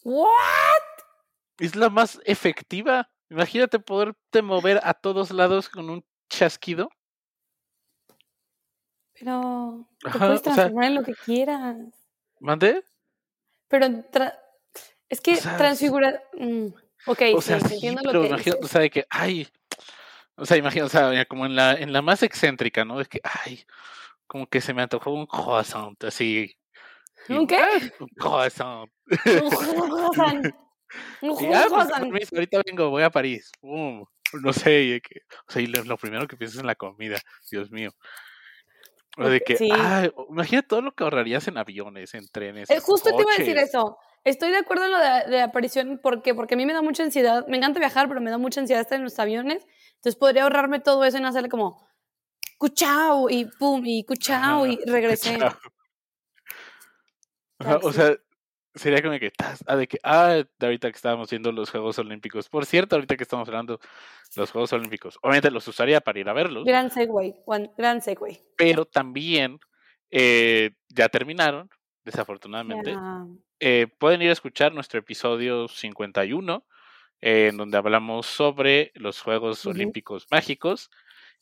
¿What? 0.04 0.26
Es 1.58 1.76
la 1.76 1.90
más 1.90 2.18
efectiva. 2.24 3.10
Imagínate 3.28 3.78
poderte 3.78 4.40
mover 4.40 4.80
a 4.84 4.94
todos 4.94 5.30
lados 5.32 5.68
con 5.68 5.90
un 5.90 6.02
chasquido. 6.30 6.88
Pero 9.20 9.86
te 10.00 10.18
puedes 10.18 10.40
transformar 10.40 10.84
en 10.86 10.94
lo 10.94 11.02
que 11.02 11.14
quieras. 11.14 11.76
¿Mande? 12.40 12.82
Pero 13.68 13.86
es 15.10 15.20
que 15.20 15.36
transfigurar. 15.36 16.26
Mm, 16.32 16.68
ok, 17.06 17.22
o 17.34 17.42
sea, 17.42 17.58
entiendo 17.58 18.00
lo 18.02 18.22
que 18.22 18.28
imagínate, 18.28 18.64
o 18.64 18.66
sea, 18.66 18.80
de 18.80 18.88
que, 18.88 19.06
ay, 19.10 19.46
o 20.36 20.46
sea, 20.46 20.56
imagínate, 20.56 20.86
o 20.86 20.88
sea, 20.88 21.24
como 21.26 21.46
en 21.46 21.56
la, 21.56 21.74
en 21.74 21.92
la 21.92 22.02
más 22.02 22.22
excéntrica, 22.22 22.84
¿no? 22.84 23.00
Es 23.00 23.08
que, 23.08 23.20
ay, 23.22 23.64
como 24.26 24.46
que 24.46 24.60
se 24.60 24.74
me 24.74 24.82
antojó 24.82 25.12
un 25.12 25.26
croissant, 25.26 26.02
así. 26.04 26.56
¿Un 27.28 27.46
qué? 27.46 27.60
Un 28.00 28.08
croissant. 28.08 28.88
Un 29.08 29.50
croissant. 29.50 30.46
Un 31.22 31.54
ah, 31.54 31.64
pues, 32.10 32.32
ahorita 32.32 32.60
vengo, 32.66 32.90
voy 32.90 33.02
a 33.02 33.10
París. 33.10 33.50
no 33.62 34.52
sé, 34.52 35.00
o 35.48 35.50
sea, 35.50 35.62
lo, 35.84 35.96
primero 35.96 36.28
que 36.28 36.36
piensas 36.36 36.56
es 36.56 36.60
en 36.60 36.66
la 36.66 36.74
comida, 36.74 37.18
Dios 37.50 37.70
mío. 37.70 37.92
O 39.18 39.28
de 39.28 39.40
que, 39.40 39.56
ah, 39.72 40.08
imagina 40.30 40.62
todo 40.62 40.80
lo 40.80 40.92
que 40.92 41.04
ahorrarías 41.04 41.46
en 41.48 41.58
aviones, 41.58 42.14
en 42.14 42.26
trenes. 42.28 42.70
Eh, 42.70 42.80
justo 42.80 43.14
te 43.14 43.22
iba 43.22 43.32
a 43.32 43.38
decir 43.38 43.58
eso. 43.58 43.98
Estoy 44.24 44.50
de 44.50 44.58
acuerdo 44.58 44.84
en 44.84 44.92
lo 44.92 44.98
de, 44.98 45.42
aparición, 45.42 45.98
¿por 46.02 46.22
qué? 46.22 46.34
Porque 46.34 46.54
a 46.54 46.56
mí 46.56 46.64
me 46.64 46.72
da 46.72 46.80
mucha 46.80 47.02
ansiedad. 47.02 47.46
Me 47.48 47.56
encanta 47.56 47.80
viajar, 47.80 48.08
pero 48.08 48.20
me 48.20 48.30
da 48.30 48.38
mucha 48.38 48.60
ansiedad 48.60 48.80
estar 48.80 48.96
en 48.96 49.04
los 49.04 49.18
aviones. 49.18 49.66
Entonces 50.02 50.18
podría 50.18 50.42
ahorrarme 50.42 50.80
todo 50.80 51.04
eso 51.04 51.20
no 51.20 51.28
hacerle 51.28 51.48
como, 51.48 51.80
cuchao, 52.58 53.30
y 53.30 53.44
pum, 53.44 53.80
y 53.86 54.02
cuchao, 54.02 54.66
y 54.66 54.76
regresé. 54.84 55.38
o 57.82 57.92
sea, 57.92 58.16
sería 58.74 59.00
como 59.00 59.16
que, 59.20 59.32
ah, 59.64 59.76
de 59.76 59.86
que, 59.86 60.00
ah, 60.02 60.42
ahorita 60.60 60.90
que 60.90 60.96
estábamos 60.96 61.30
viendo 61.30 61.52
los 61.52 61.70
Juegos 61.70 62.00
Olímpicos. 62.00 62.48
Por 62.48 62.66
cierto, 62.66 62.96
ahorita 62.96 63.16
que 63.16 63.22
estamos 63.22 63.46
hablando 63.46 63.78
los 64.34 64.50
Juegos 64.50 64.72
Olímpicos, 64.72 65.20
obviamente 65.22 65.52
los 65.52 65.68
usaría 65.68 66.00
para 66.00 66.18
ir 66.18 66.28
a 66.28 66.32
verlos. 66.32 66.64
Gran 66.64 66.90
segue, 66.90 67.36
gran 67.78 68.02
segue. 68.02 68.42
Pero 68.56 68.84
también 68.84 69.60
eh, 70.10 70.72
ya 70.88 71.08
terminaron, 71.10 71.70
desafortunadamente. 72.04 72.96
Eh, 73.60 73.86
pueden 74.00 74.20
ir 74.20 74.30
a 74.30 74.32
escuchar 74.32 74.74
nuestro 74.74 74.98
episodio 74.98 75.68
51, 75.68 76.66
eh, 77.22 77.48
en 77.48 77.56
donde 77.56 77.78
hablamos 77.78 78.26
sobre 78.26 78.90
los 78.94 79.20
Juegos 79.20 79.64
Olímpicos 79.64 80.26
Mágicos. 80.30 80.90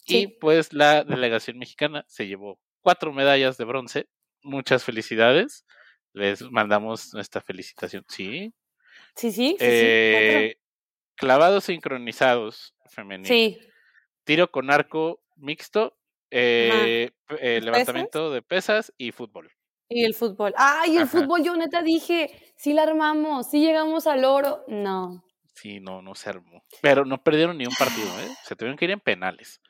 Y 0.06 0.28
pues 0.28 0.72
la 0.72 1.04
delegación 1.04 1.58
mexicana 1.58 2.04
se 2.06 2.26
llevó 2.26 2.58
cuatro 2.80 3.12
medallas 3.12 3.56
de 3.56 3.64
bronce. 3.64 4.08
Muchas 4.42 4.84
felicidades 4.84 5.64
les 6.12 6.42
mandamos 6.50 7.12
nuestra 7.14 7.40
felicitación. 7.40 8.04
Sí. 8.08 8.52
Sí, 9.14 9.32
sí. 9.32 9.56
Eh, 9.60 10.56
clavados 11.16 11.64
sincronizados 11.64 12.74
femenino. 12.88 13.28
Sí. 13.28 13.58
Tiro 14.24 14.50
con 14.50 14.70
arco 14.70 15.22
mixto, 15.36 15.96
eh, 16.30 17.10
eh 17.38 17.60
levantamiento 17.62 18.30
de 18.30 18.42
pesas 18.42 18.92
y 18.98 19.12
fútbol. 19.12 19.50
Y 19.88 20.04
el 20.04 20.14
fútbol. 20.14 20.54
Ay, 20.56 20.96
el 20.96 21.08
fútbol, 21.08 21.42
yo 21.42 21.56
neta 21.56 21.82
dije, 21.82 22.30
sí 22.56 22.74
la 22.74 22.84
armamos, 22.84 23.50
sí 23.50 23.60
llegamos 23.60 24.06
al 24.06 24.24
oro. 24.24 24.64
No. 24.68 25.24
Sí, 25.60 25.78
no, 25.78 26.00
no 26.00 26.14
se 26.14 26.30
armó. 26.30 26.64
Pero 26.80 27.04
no 27.04 27.22
perdieron 27.22 27.58
ni 27.58 27.66
un 27.66 27.74
partido, 27.74 28.08
¿eh? 28.20 28.28
Se 28.44 28.56
tuvieron 28.56 28.78
que 28.78 28.86
ir 28.86 28.92
en 28.92 29.00
penales. 29.00 29.60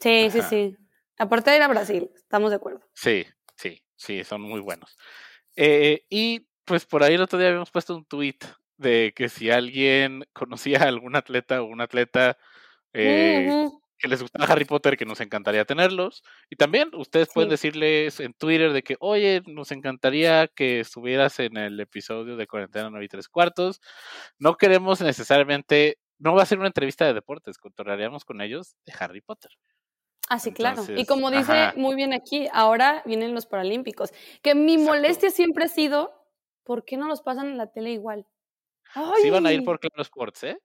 Sí, 0.00 0.28
sí, 0.28 0.42
sí. 0.42 0.76
Aparte 1.18 1.54
era 1.54 1.68
Brasil, 1.68 2.10
estamos 2.16 2.50
de 2.50 2.56
acuerdo. 2.56 2.80
Sí, 2.94 3.24
sí, 3.54 3.80
sí, 3.94 4.24
son 4.24 4.42
muy 4.42 4.58
buenos. 4.58 4.98
Eh, 5.54 6.04
y 6.08 6.48
pues 6.64 6.84
por 6.84 7.04
ahí 7.04 7.14
el 7.14 7.22
otro 7.22 7.38
día 7.38 7.48
habíamos 7.48 7.70
puesto 7.70 7.94
un 7.94 8.04
tweet 8.04 8.38
de 8.76 9.12
que 9.14 9.28
si 9.28 9.50
alguien 9.50 10.24
conocía 10.32 10.80
a 10.80 10.88
algún 10.88 11.14
atleta 11.14 11.62
o 11.62 11.66
un 11.66 11.80
atleta 11.80 12.36
eh, 12.92 13.68
que 14.00 14.08
les 14.08 14.22
gustaba 14.22 14.46
Harry 14.46 14.64
Potter, 14.64 14.96
que 14.96 15.04
nos 15.04 15.20
encantaría 15.20 15.64
tenerlos. 15.64 16.22
Y 16.48 16.56
también 16.56 16.90
ustedes 16.94 17.28
pueden 17.32 17.50
decirles 17.50 18.18
en 18.18 18.32
Twitter 18.32 18.72
de 18.72 18.82
que, 18.82 18.96
oye, 18.98 19.42
nos 19.46 19.70
encantaría 19.70 20.48
que 20.48 20.80
estuvieras 20.80 21.38
en 21.38 21.56
el 21.56 21.78
episodio 21.78 22.36
de 22.36 22.46
Cuarentena 22.46 22.90
9 22.90 23.04
y 23.04 23.08
3 23.08 23.28
cuartos. 23.28 23.80
No 24.38 24.56
queremos 24.56 25.00
necesariamente, 25.00 25.98
no 26.18 26.34
va 26.34 26.42
a 26.42 26.46
ser 26.46 26.58
una 26.58 26.68
entrevista 26.68 27.04
de 27.06 27.14
deportes, 27.14 27.58
controlaríamos 27.58 28.24
con 28.24 28.40
ellos 28.40 28.74
de 28.86 28.94
Harry 28.98 29.20
Potter. 29.20 29.50
Ah, 30.28 30.38
sí, 30.38 30.52
claro. 30.52 30.84
y 30.96 31.06
como 31.06 31.30
dice 31.30 31.72
muy 31.76 31.96
bien 31.96 32.12
aquí, 32.12 32.48
ahora 32.52 33.02
vienen 33.04 33.34
los 33.34 33.46
Paralímpicos. 33.46 34.12
Que 34.42 34.54
mi 34.54 34.78
molestia 34.78 35.30
siempre 35.30 35.64
ha 35.64 35.68
sido, 35.68 36.12
¿por 36.64 36.84
qué 36.84 36.96
no 36.96 37.08
los 37.08 37.20
pasan 37.20 37.48
en 37.48 37.58
la 37.58 37.70
tele 37.70 37.90
igual? 37.90 38.26
Sí 39.22 39.30
van 39.30 39.46
a 39.46 39.52
ir 39.52 39.64
por 39.64 39.78
Claro 39.78 40.02
Sports, 40.02 40.44
¿eh? 40.44 40.58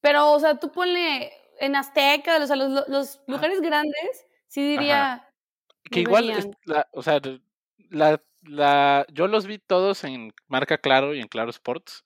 Pero, 0.00 0.32
o 0.32 0.40
sea, 0.40 0.58
tú 0.58 0.70
ponle 0.70 1.32
en 1.62 1.76
Azteca, 1.76 2.38
o 2.42 2.46
sea, 2.46 2.56
los, 2.56 2.88
los 2.88 3.20
lugares 3.28 3.60
grandes, 3.60 4.26
sí 4.48 4.62
diría... 4.62 5.28
Que 5.84 6.00
igual, 6.00 6.56
o 6.92 7.02
sea, 7.02 7.20
la, 7.90 8.20
la, 8.42 9.06
yo 9.12 9.28
los 9.28 9.46
vi 9.46 9.58
todos 9.58 10.04
en 10.04 10.32
Marca 10.48 10.78
Claro 10.78 11.14
y 11.14 11.20
en 11.20 11.28
Claro 11.28 11.50
Sports 11.50 12.04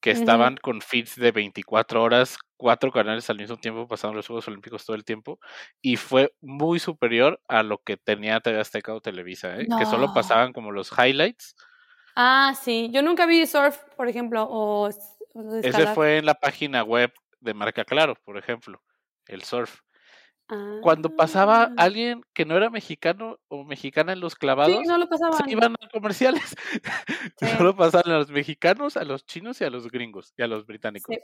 que 0.00 0.12
estaban 0.12 0.56
con 0.56 0.80
feeds 0.80 1.16
de 1.16 1.30
24 1.30 2.02
horas, 2.02 2.38
cuatro 2.56 2.90
canales 2.90 3.28
al 3.28 3.36
mismo 3.36 3.58
tiempo, 3.58 3.86
pasando 3.86 4.16
los 4.16 4.26
Juegos 4.26 4.48
Olímpicos 4.48 4.86
todo 4.86 4.96
el 4.96 5.04
tiempo, 5.04 5.38
y 5.82 5.96
fue 5.96 6.32
muy 6.40 6.78
superior 6.78 7.38
a 7.48 7.62
lo 7.62 7.82
que 7.82 7.98
tenía 7.98 8.40
TV 8.40 8.60
Azteca 8.60 8.94
o 8.94 9.02
Televisa, 9.02 9.60
¿eh? 9.60 9.66
que 9.78 9.84
solo 9.84 10.14
pasaban 10.14 10.54
como 10.54 10.72
los 10.72 10.90
highlights. 10.92 11.54
Ah, 12.16 12.54
sí, 12.58 12.88
yo 12.92 13.02
nunca 13.02 13.26
vi 13.26 13.44
surf, 13.46 13.76
por 13.94 14.08
ejemplo, 14.08 14.46
o... 14.48 14.88
Ese 15.62 15.86
fue 15.88 16.16
en 16.16 16.26
la 16.26 16.34
página 16.34 16.82
web 16.82 17.12
de 17.40 17.54
Marca 17.54 17.84
Claro, 17.84 18.14
por 18.24 18.36
ejemplo, 18.36 18.82
el 19.26 19.42
surf. 19.42 19.80
Cuando 20.82 21.14
pasaba 21.14 21.62
ah. 21.62 21.74
alguien 21.76 22.22
que 22.34 22.44
no 22.44 22.56
era 22.56 22.70
mexicano 22.70 23.38
o 23.46 23.62
mexicana 23.62 24.12
en 24.12 24.18
los 24.18 24.34
clavados, 24.34 24.82
se 24.84 25.50
iban 25.50 25.76
a 25.80 25.88
comerciales. 25.90 26.56
Solo 27.64 27.76
pasaban 27.76 28.12
a 28.12 28.18
los 28.18 28.30
mexicanos, 28.32 28.96
a 28.96 29.04
los 29.04 29.24
chinos 29.24 29.60
y 29.60 29.64
a 29.64 29.70
los 29.70 29.88
gringos 29.88 30.34
y 30.36 30.42
a 30.42 30.48
los 30.48 30.66
británicos. 30.66 31.16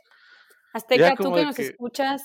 Azteca, 0.73 1.17
tú 1.17 1.35
que 1.35 1.45
nos 1.45 1.59
escuchas, 1.59 2.23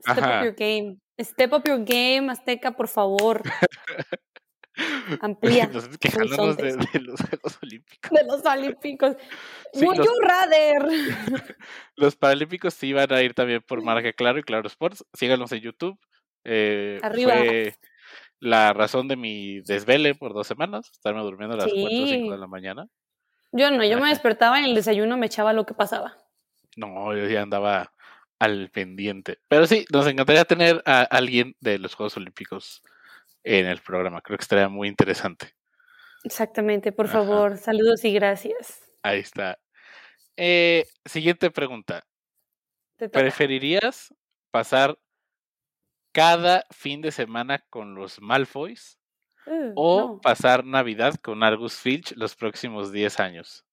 step 0.00 0.18
up 0.18 0.44
your 0.44 0.54
game. 0.54 0.98
Step 1.18 1.52
up 1.52 1.64
your 1.66 1.84
game, 1.84 2.30
Azteca, 2.30 2.76
por 2.76 2.86
favor. 2.86 3.42
Amplía. 5.20 5.70
quejándonos 6.00 6.56
de, 6.56 6.74
los 7.00 7.20
Juegos 7.20 7.58
Olímpicos. 7.62 8.10
De 8.10 8.24
los 8.24 8.44
Olímpicos. 8.44 9.16
Would 9.74 9.96
you 9.96 10.20
rather? 10.20 10.86
Los 11.96 12.16
Paralímpicos 12.16 12.74
sí 12.74 12.88
iban 12.88 13.12
a 13.12 13.22
ir 13.22 13.34
también 13.34 13.62
por 13.62 13.82
Marca 13.82 14.12
Claro 14.12 14.38
y 14.38 14.42
Claro 14.42 14.66
Sports. 14.66 15.04
Síganos 15.14 15.52
en 15.52 15.60
YouTube. 15.60 15.98
Eh, 16.44 17.00
Fue 17.00 17.74
la 18.38 18.72
razón 18.72 19.08
de 19.08 19.16
mi 19.16 19.60
desvele 19.62 20.14
por 20.14 20.34
dos 20.34 20.46
semanas, 20.46 20.90
estarme 20.92 21.22
durmiendo 21.22 21.54
a 21.54 21.58
las 21.58 21.72
4 21.72 21.84
o 21.84 22.06
5 22.06 22.32
de 22.32 22.38
la 22.38 22.46
mañana. 22.46 22.86
Yo 23.52 23.70
no, 23.70 23.84
yo 23.84 23.98
me 23.98 24.08
despertaba 24.08 24.58
en 24.58 24.66
el 24.66 24.74
desayuno, 24.74 25.16
me 25.16 25.26
echaba 25.26 25.52
lo 25.52 25.64
que 25.64 25.74
pasaba. 25.74 26.16
No, 26.76 27.16
yo 27.16 27.26
ya 27.26 27.42
andaba 27.42 27.92
al 28.38 28.70
pendiente. 28.70 29.38
Pero 29.48 29.66
sí, 29.66 29.86
nos 29.90 30.06
encantaría 30.06 30.44
tener 30.44 30.82
a 30.84 31.02
alguien 31.02 31.56
de 31.60 31.78
los 31.78 31.94
Juegos 31.94 32.16
Olímpicos 32.16 32.82
en 33.46 33.66
el 33.66 33.80
programa. 33.80 34.20
Creo 34.20 34.36
que 34.36 34.42
estaría 34.42 34.68
muy 34.68 34.88
interesante. 34.88 35.54
Exactamente, 36.24 36.90
por 36.90 37.06
favor, 37.06 37.56
saludos 37.56 38.04
y 38.04 38.12
gracias. 38.12 38.82
Ahí 39.02 39.20
está. 39.20 39.58
Eh, 40.36 40.84
siguiente 41.04 41.50
pregunta. 41.52 42.04
¿Preferirías 43.12 44.12
pasar 44.50 44.98
cada 46.12 46.64
fin 46.70 47.00
de 47.02 47.12
semana 47.12 47.64
con 47.70 47.94
los 47.94 48.20
Malfoys 48.20 48.98
uh, 49.46 49.72
o 49.76 50.20
pasar 50.20 50.64
Navidad 50.64 51.14
con 51.22 51.44
Argus 51.44 51.76
Filch 51.76 52.14
los 52.16 52.34
próximos 52.34 52.90
10 52.90 53.20
años? 53.20 53.64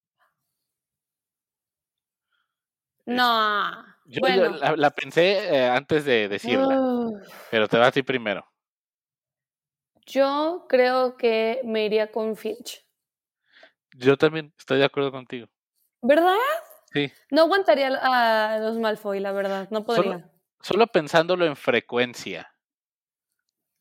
No. 3.06 3.86
Yo, 4.06 4.22
la, 4.76 4.92
pensé 4.92 5.56
eh, 5.56 5.68
antes 5.68 6.06
de 6.06 6.28
decirla, 6.30 6.80
pero 7.50 7.68
te 7.68 7.78
va 7.80 7.88
a 7.88 7.92
ti 7.92 8.04
primero. 8.04 8.53
Yo 10.06 10.66
creo 10.68 11.18
que 11.18 11.62
me 11.64 11.86
iría 11.86 12.12
con 12.12 12.36
Filch. 12.36 12.86
Yo 13.96 14.18
también 14.18 14.54
estoy 14.58 14.80
de 14.80 14.86
acuerdo 14.86 15.12
contigo. 15.12 15.48
¿Verdad? 16.02 16.36
Sí. 16.92 17.12
No 17.32 17.44
aguantaría 17.44 17.88
a 17.88 18.60
los 18.60 18.78
Malfoy, 18.78 19.20
la 19.20 19.32
verdad, 19.32 19.68
no 19.72 19.86
podría. 19.86 20.30
Solo, 20.62 20.88
pensándolo 20.88 21.46
en 21.46 21.56
frecuencia. 21.56 22.54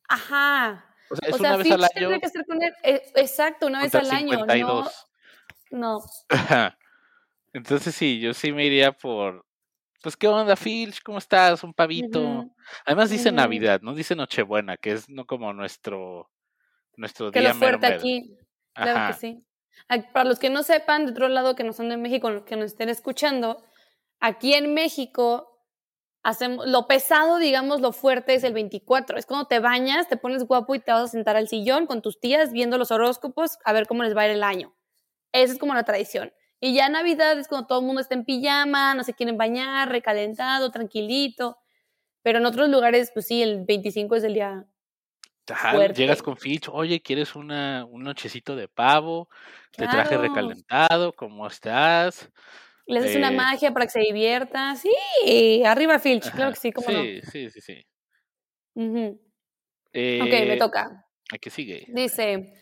Ajá. 0.08 0.94
O 1.10 1.16
sea, 1.16 1.28
es 1.28 1.40
una 1.40 1.56
vez 1.56 1.70
al 1.70 1.84
año. 1.84 2.20
que 2.20 2.26
estar 2.26 2.44
con 2.46 2.62
él. 2.62 2.72
E, 2.82 3.02
exacto, 3.14 3.66
una 3.66 3.82
vez 3.82 3.94
al 3.94 4.10
año. 4.10 4.44
No. 4.46 4.86
no. 5.70 6.00
Entonces 7.52 7.94
sí, 7.94 8.18
yo 8.20 8.34
sí 8.34 8.52
me 8.52 8.64
iría 8.64 8.92
por. 8.92 9.44
Pues, 10.02 10.16
¿qué 10.16 10.26
onda, 10.26 10.56
Filch? 10.56 11.00
¿Cómo 11.02 11.18
estás? 11.18 11.62
Un 11.62 11.72
pavito. 11.72 12.50
Además 12.84 13.10
dice 13.10 13.30
Navidad, 13.30 13.80
no 13.82 13.94
dice 13.94 14.16
Nochebuena, 14.16 14.76
que 14.76 14.92
es 14.92 15.08
no 15.08 15.26
como 15.26 15.52
nuestro, 15.52 16.28
nuestro 16.96 17.30
que 17.30 17.40
lo 17.40 17.54
fuerte 17.54 17.86
aquí. 17.86 18.36
Claro 18.74 19.12
que 19.12 19.18
sí. 19.18 19.44
Para 20.12 20.28
los 20.28 20.38
que 20.38 20.50
no 20.50 20.62
sepan, 20.62 21.06
de 21.06 21.12
otro 21.12 21.28
lado 21.28 21.54
que 21.54 21.64
no 21.64 21.72
son 21.72 21.88
de 21.88 21.96
México, 21.96 22.44
que 22.44 22.56
nos 22.56 22.66
estén 22.66 22.88
escuchando, 22.88 23.62
aquí 24.18 24.54
en 24.54 24.74
México 24.74 25.48
hacemos 26.24 26.66
lo 26.66 26.86
pesado, 26.86 27.38
digamos, 27.38 27.80
lo 27.80 27.92
fuerte 27.92 28.34
es 28.34 28.44
el 28.44 28.54
24. 28.54 29.18
Es 29.18 29.26
cuando 29.26 29.46
te 29.46 29.60
bañas, 29.60 30.08
te 30.08 30.16
pones 30.16 30.44
guapo 30.44 30.74
y 30.74 30.80
te 30.80 30.92
vas 30.92 31.02
a 31.02 31.08
sentar 31.08 31.36
al 31.36 31.48
sillón 31.48 31.86
con 31.86 32.02
tus 32.02 32.18
tías 32.20 32.52
viendo 32.52 32.76
los 32.76 32.90
horóscopos 32.90 33.58
a 33.64 33.72
ver 33.72 33.86
cómo 33.86 34.02
les 34.02 34.16
va 34.16 34.22
a 34.22 34.26
ir 34.26 34.32
el 34.32 34.42
año. 34.42 34.74
Esa 35.32 35.52
es 35.52 35.58
como 35.58 35.74
la 35.74 35.84
tradición. 35.84 36.32
Y 36.64 36.74
ya 36.74 36.88
Navidad 36.88 37.36
es 37.38 37.48
cuando 37.48 37.66
todo 37.66 37.80
el 37.80 37.86
mundo 37.86 38.00
está 38.00 38.14
en 38.14 38.24
pijama, 38.24 38.94
no 38.94 39.02
se 39.02 39.14
quieren 39.14 39.36
bañar, 39.36 39.88
recalentado, 39.88 40.70
tranquilito. 40.70 41.58
Pero 42.22 42.38
en 42.38 42.46
otros 42.46 42.68
lugares, 42.68 43.10
pues 43.12 43.26
sí, 43.26 43.42
el 43.42 43.64
25 43.64 44.14
es 44.14 44.22
el 44.24 44.34
día 44.34 44.66
llegas 45.94 46.22
con 46.22 46.36
Fitch, 46.36 46.68
oye, 46.68 47.02
¿quieres 47.02 47.34
una, 47.34 47.84
un 47.84 48.04
nochecito 48.04 48.54
de 48.56 48.68
pavo? 48.68 49.28
Te 49.76 49.86
traje 49.86 50.16
recalentado, 50.16 51.12
¿cómo 51.12 51.46
estás? 51.46 52.30
Le 52.86 53.00
haces 53.00 53.16
una 53.16 53.30
eh 53.30 53.36
magia 53.36 53.72
para 53.72 53.86
que 53.86 53.92
se 53.92 54.00
divierta. 54.00 54.76
Sí, 54.76 55.62
arriba 55.64 55.98
Filch, 55.98 56.30
claro 56.30 56.52
que 56.52 56.58
sí, 56.58 56.72
¿cómo 56.72 56.88
sí, 56.88 57.20
Sí, 57.22 57.50
sí, 57.50 57.60
sí. 57.60 57.86
ok, 58.74 60.30
me 60.30 60.54
eh, 60.54 60.58
toca. 60.58 61.06
¿A 61.32 61.50
sigue? 61.50 61.86
Dice, 61.88 62.54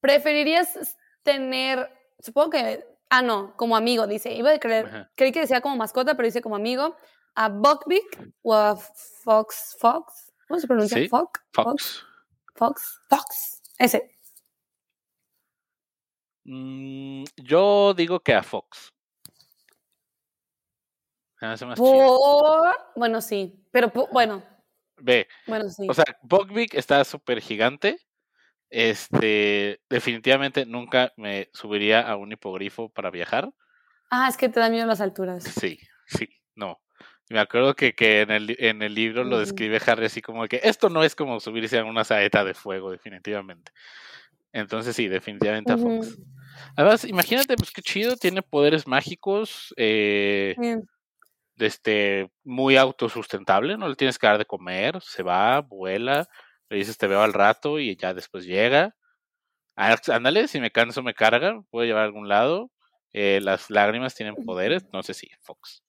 ¿preferirías 0.00 0.96
tener, 1.22 1.88
supongo 2.18 2.50
que, 2.50 2.84
ah, 3.10 3.22
no, 3.22 3.56
como 3.56 3.76
amigo, 3.76 4.06
dice, 4.06 4.32
iba 4.32 4.52
a 4.52 4.58
creer, 4.58 5.10
creí 5.14 5.32
que 5.32 5.40
decía 5.40 5.60
como 5.60 5.76
mascota, 5.76 6.14
pero 6.16 6.26
dice 6.26 6.42
como 6.42 6.56
amigo, 6.56 6.96
a 7.34 7.48
Buckbeak 7.48 8.32
o 8.42 8.54
a 8.54 8.76
Fox 8.76 9.76
Fox? 9.78 10.32
¿Cómo 10.48 10.60
se 10.60 10.66
pronuncia? 10.66 11.08
Fox. 11.08 11.40
Fox. 11.52 12.04
Fox. 12.54 13.00
Fox. 13.08 13.62
Ese. 13.78 14.10
Mm, 16.44 17.24
yo 17.36 17.94
digo 17.94 18.20
que 18.20 18.34
a 18.34 18.42
Fox. 18.42 18.92
Bueno, 22.96 23.20
sí. 23.20 23.54
Pero 23.70 23.92
bueno. 24.12 24.42
Ve. 24.96 25.26
Bueno, 25.46 25.68
sí. 25.68 25.86
O 25.88 25.94
sea, 25.94 26.04
Buckbeak 26.22 26.74
está 26.74 27.04
súper 27.04 27.40
gigante. 27.40 27.98
Este, 28.70 29.80
definitivamente 29.88 30.66
nunca 30.66 31.12
me 31.16 31.48
subiría 31.52 32.00
a 32.00 32.16
un 32.16 32.32
hipogrifo 32.32 32.88
para 32.88 33.10
viajar. 33.10 33.50
Ah, 34.10 34.28
es 34.28 34.36
que 34.36 34.48
te 34.48 34.60
da 34.60 34.70
miedo 34.70 34.86
las 34.86 35.00
alturas. 35.00 35.44
Sí, 35.44 35.78
sí, 36.06 36.28
no. 36.54 36.80
Me 37.30 37.38
acuerdo 37.38 37.74
que, 37.74 37.94
que 37.94 38.20
en, 38.20 38.30
el, 38.30 38.56
en 38.58 38.82
el 38.82 38.94
libro 38.94 39.24
lo 39.24 39.38
describe 39.38 39.80
Harry 39.86 40.06
así 40.06 40.20
como 40.20 40.46
que 40.46 40.60
esto 40.62 40.90
no 40.90 41.02
es 41.02 41.14
como 41.14 41.40
subirse 41.40 41.78
a 41.78 41.84
una 41.84 42.04
saeta 42.04 42.44
de 42.44 42.52
fuego, 42.52 42.90
definitivamente. 42.90 43.72
Entonces 44.52 44.94
sí, 44.94 45.08
definitivamente 45.08 45.72
a 45.72 45.78
Fox. 45.78 46.18
Además, 46.76 47.04
imagínate, 47.04 47.56
pues 47.56 47.70
qué 47.72 47.82
chido, 47.82 48.16
tiene 48.16 48.42
poderes 48.42 48.86
mágicos, 48.86 49.74
eh, 49.76 50.54
este, 51.56 52.30
muy 52.44 52.76
autosustentable, 52.76 53.76
no 53.76 53.88
le 53.88 53.96
tienes 53.96 54.18
que 54.18 54.26
dar 54.26 54.38
de 54.38 54.46
comer, 54.46 55.00
se 55.00 55.22
va, 55.22 55.60
vuela, 55.60 56.28
le 56.68 56.78
dices 56.78 56.98
te 56.98 57.06
veo 57.06 57.22
al 57.22 57.32
rato 57.32 57.78
y 57.78 57.96
ya 57.96 58.14
después 58.14 58.44
llega. 58.44 58.94
Ah, 59.76 59.96
ándale, 60.08 60.48
si 60.48 60.60
me 60.60 60.70
canso 60.70 61.02
me 61.02 61.14
carga, 61.14 61.62
puedo 61.70 61.84
llevar 61.84 62.02
a 62.02 62.06
algún 62.06 62.28
lado. 62.28 62.70
Eh, 63.12 63.40
las 63.40 63.70
lágrimas 63.70 64.14
tienen 64.14 64.34
poderes, 64.44 64.84
no 64.92 65.02
sé 65.02 65.14
si 65.14 65.28
Fox. 65.40 65.82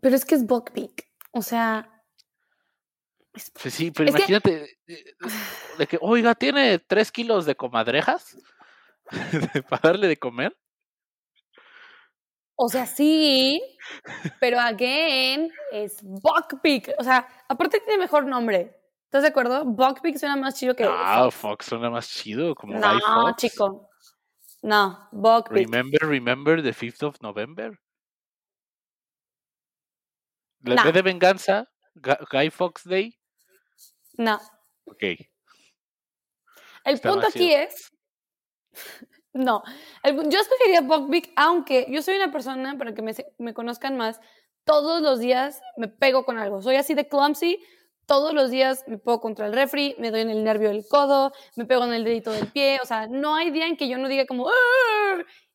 Pero 0.00 0.16
es 0.16 0.24
que 0.24 0.34
es 0.34 0.46
Buckbeak. 0.46 1.08
O 1.32 1.42
sea. 1.42 1.90
Pues 3.32 3.74
sí, 3.74 3.90
pero 3.90 4.10
imagínate 4.10 4.76
eh, 4.86 5.04
de 5.78 5.86
que, 5.86 5.98
oiga, 6.00 6.34
tiene 6.34 6.78
tres 6.78 7.10
kilos 7.10 7.46
de 7.46 7.56
comadrejas 7.56 8.38
para 9.68 9.82
darle 9.82 10.06
de 10.06 10.18
comer. 10.18 10.56
O 12.56 12.68
sea, 12.68 12.86
sí, 12.86 13.60
pero 14.38 14.60
again 14.60 15.50
es 15.72 15.96
Buckbeak. 16.02 16.94
O 16.98 17.02
sea, 17.02 17.26
aparte 17.48 17.80
tiene 17.80 17.98
mejor 17.98 18.26
nombre. 18.26 18.83
¿Estás 19.14 19.22
de 19.22 19.28
acuerdo? 19.28 19.64
Buckbeak 19.64 20.18
suena 20.18 20.34
más 20.34 20.56
chido 20.58 20.74
que. 20.74 20.82
Ah, 20.84 21.30
Fox. 21.30 21.66
suena 21.66 21.88
más 21.88 22.08
chido, 22.08 22.52
como 22.56 22.76
No, 22.76 23.36
chico. 23.36 23.88
No, 24.60 25.08
Buckbeak. 25.12 25.70
Remember, 25.70 26.00
remember 26.00 26.60
the 26.60 26.72
5th 26.72 27.04
of 27.04 27.20
November. 27.20 27.78
¿La 30.62 30.90
de 30.90 31.00
venganza? 31.02 31.70
¿Guy 31.94 32.50
Fox 32.50 32.82
Day? 32.82 33.16
No. 34.18 34.40
Ok. 34.86 35.04
El 36.84 37.00
punto 37.00 37.28
aquí 37.28 37.52
es. 37.52 37.92
No. 39.32 39.64
yo 40.04 40.38
escogería 40.40 40.80
Buckbeak, 40.80 41.32
aunque 41.34 41.86
yo 41.88 42.02
soy 42.02 42.16
una 42.16 42.30
persona, 42.30 42.78
para 42.78 42.94
que 42.94 43.02
me, 43.02 43.12
me 43.38 43.52
conozcan 43.52 43.96
más, 43.96 44.20
todos 44.64 45.02
los 45.02 45.18
días 45.18 45.60
me 45.76 45.88
pego 45.88 46.24
con 46.24 46.38
algo. 46.38 46.62
Soy 46.62 46.76
así 46.76 46.94
de 46.94 47.08
clumsy. 47.08 47.60
Todos 48.06 48.34
los 48.34 48.50
días 48.50 48.84
me 48.86 48.98
pego 48.98 49.20
contra 49.20 49.46
el 49.46 49.52
refri, 49.52 49.94
me 49.98 50.10
doy 50.10 50.20
en 50.20 50.30
el 50.30 50.44
nervio 50.44 50.68
del 50.68 50.86
codo, 50.88 51.32
me 51.56 51.64
pego 51.64 51.84
en 51.84 51.92
el 51.92 52.04
dedito 52.04 52.32
del 52.32 52.48
pie. 52.48 52.78
O 52.82 52.86
sea, 52.86 53.06
no 53.06 53.34
hay 53.34 53.50
día 53.50 53.66
en 53.66 53.76
que 53.76 53.88
yo 53.88 53.98
no 53.98 54.08
diga 54.08 54.26
como. 54.26 54.48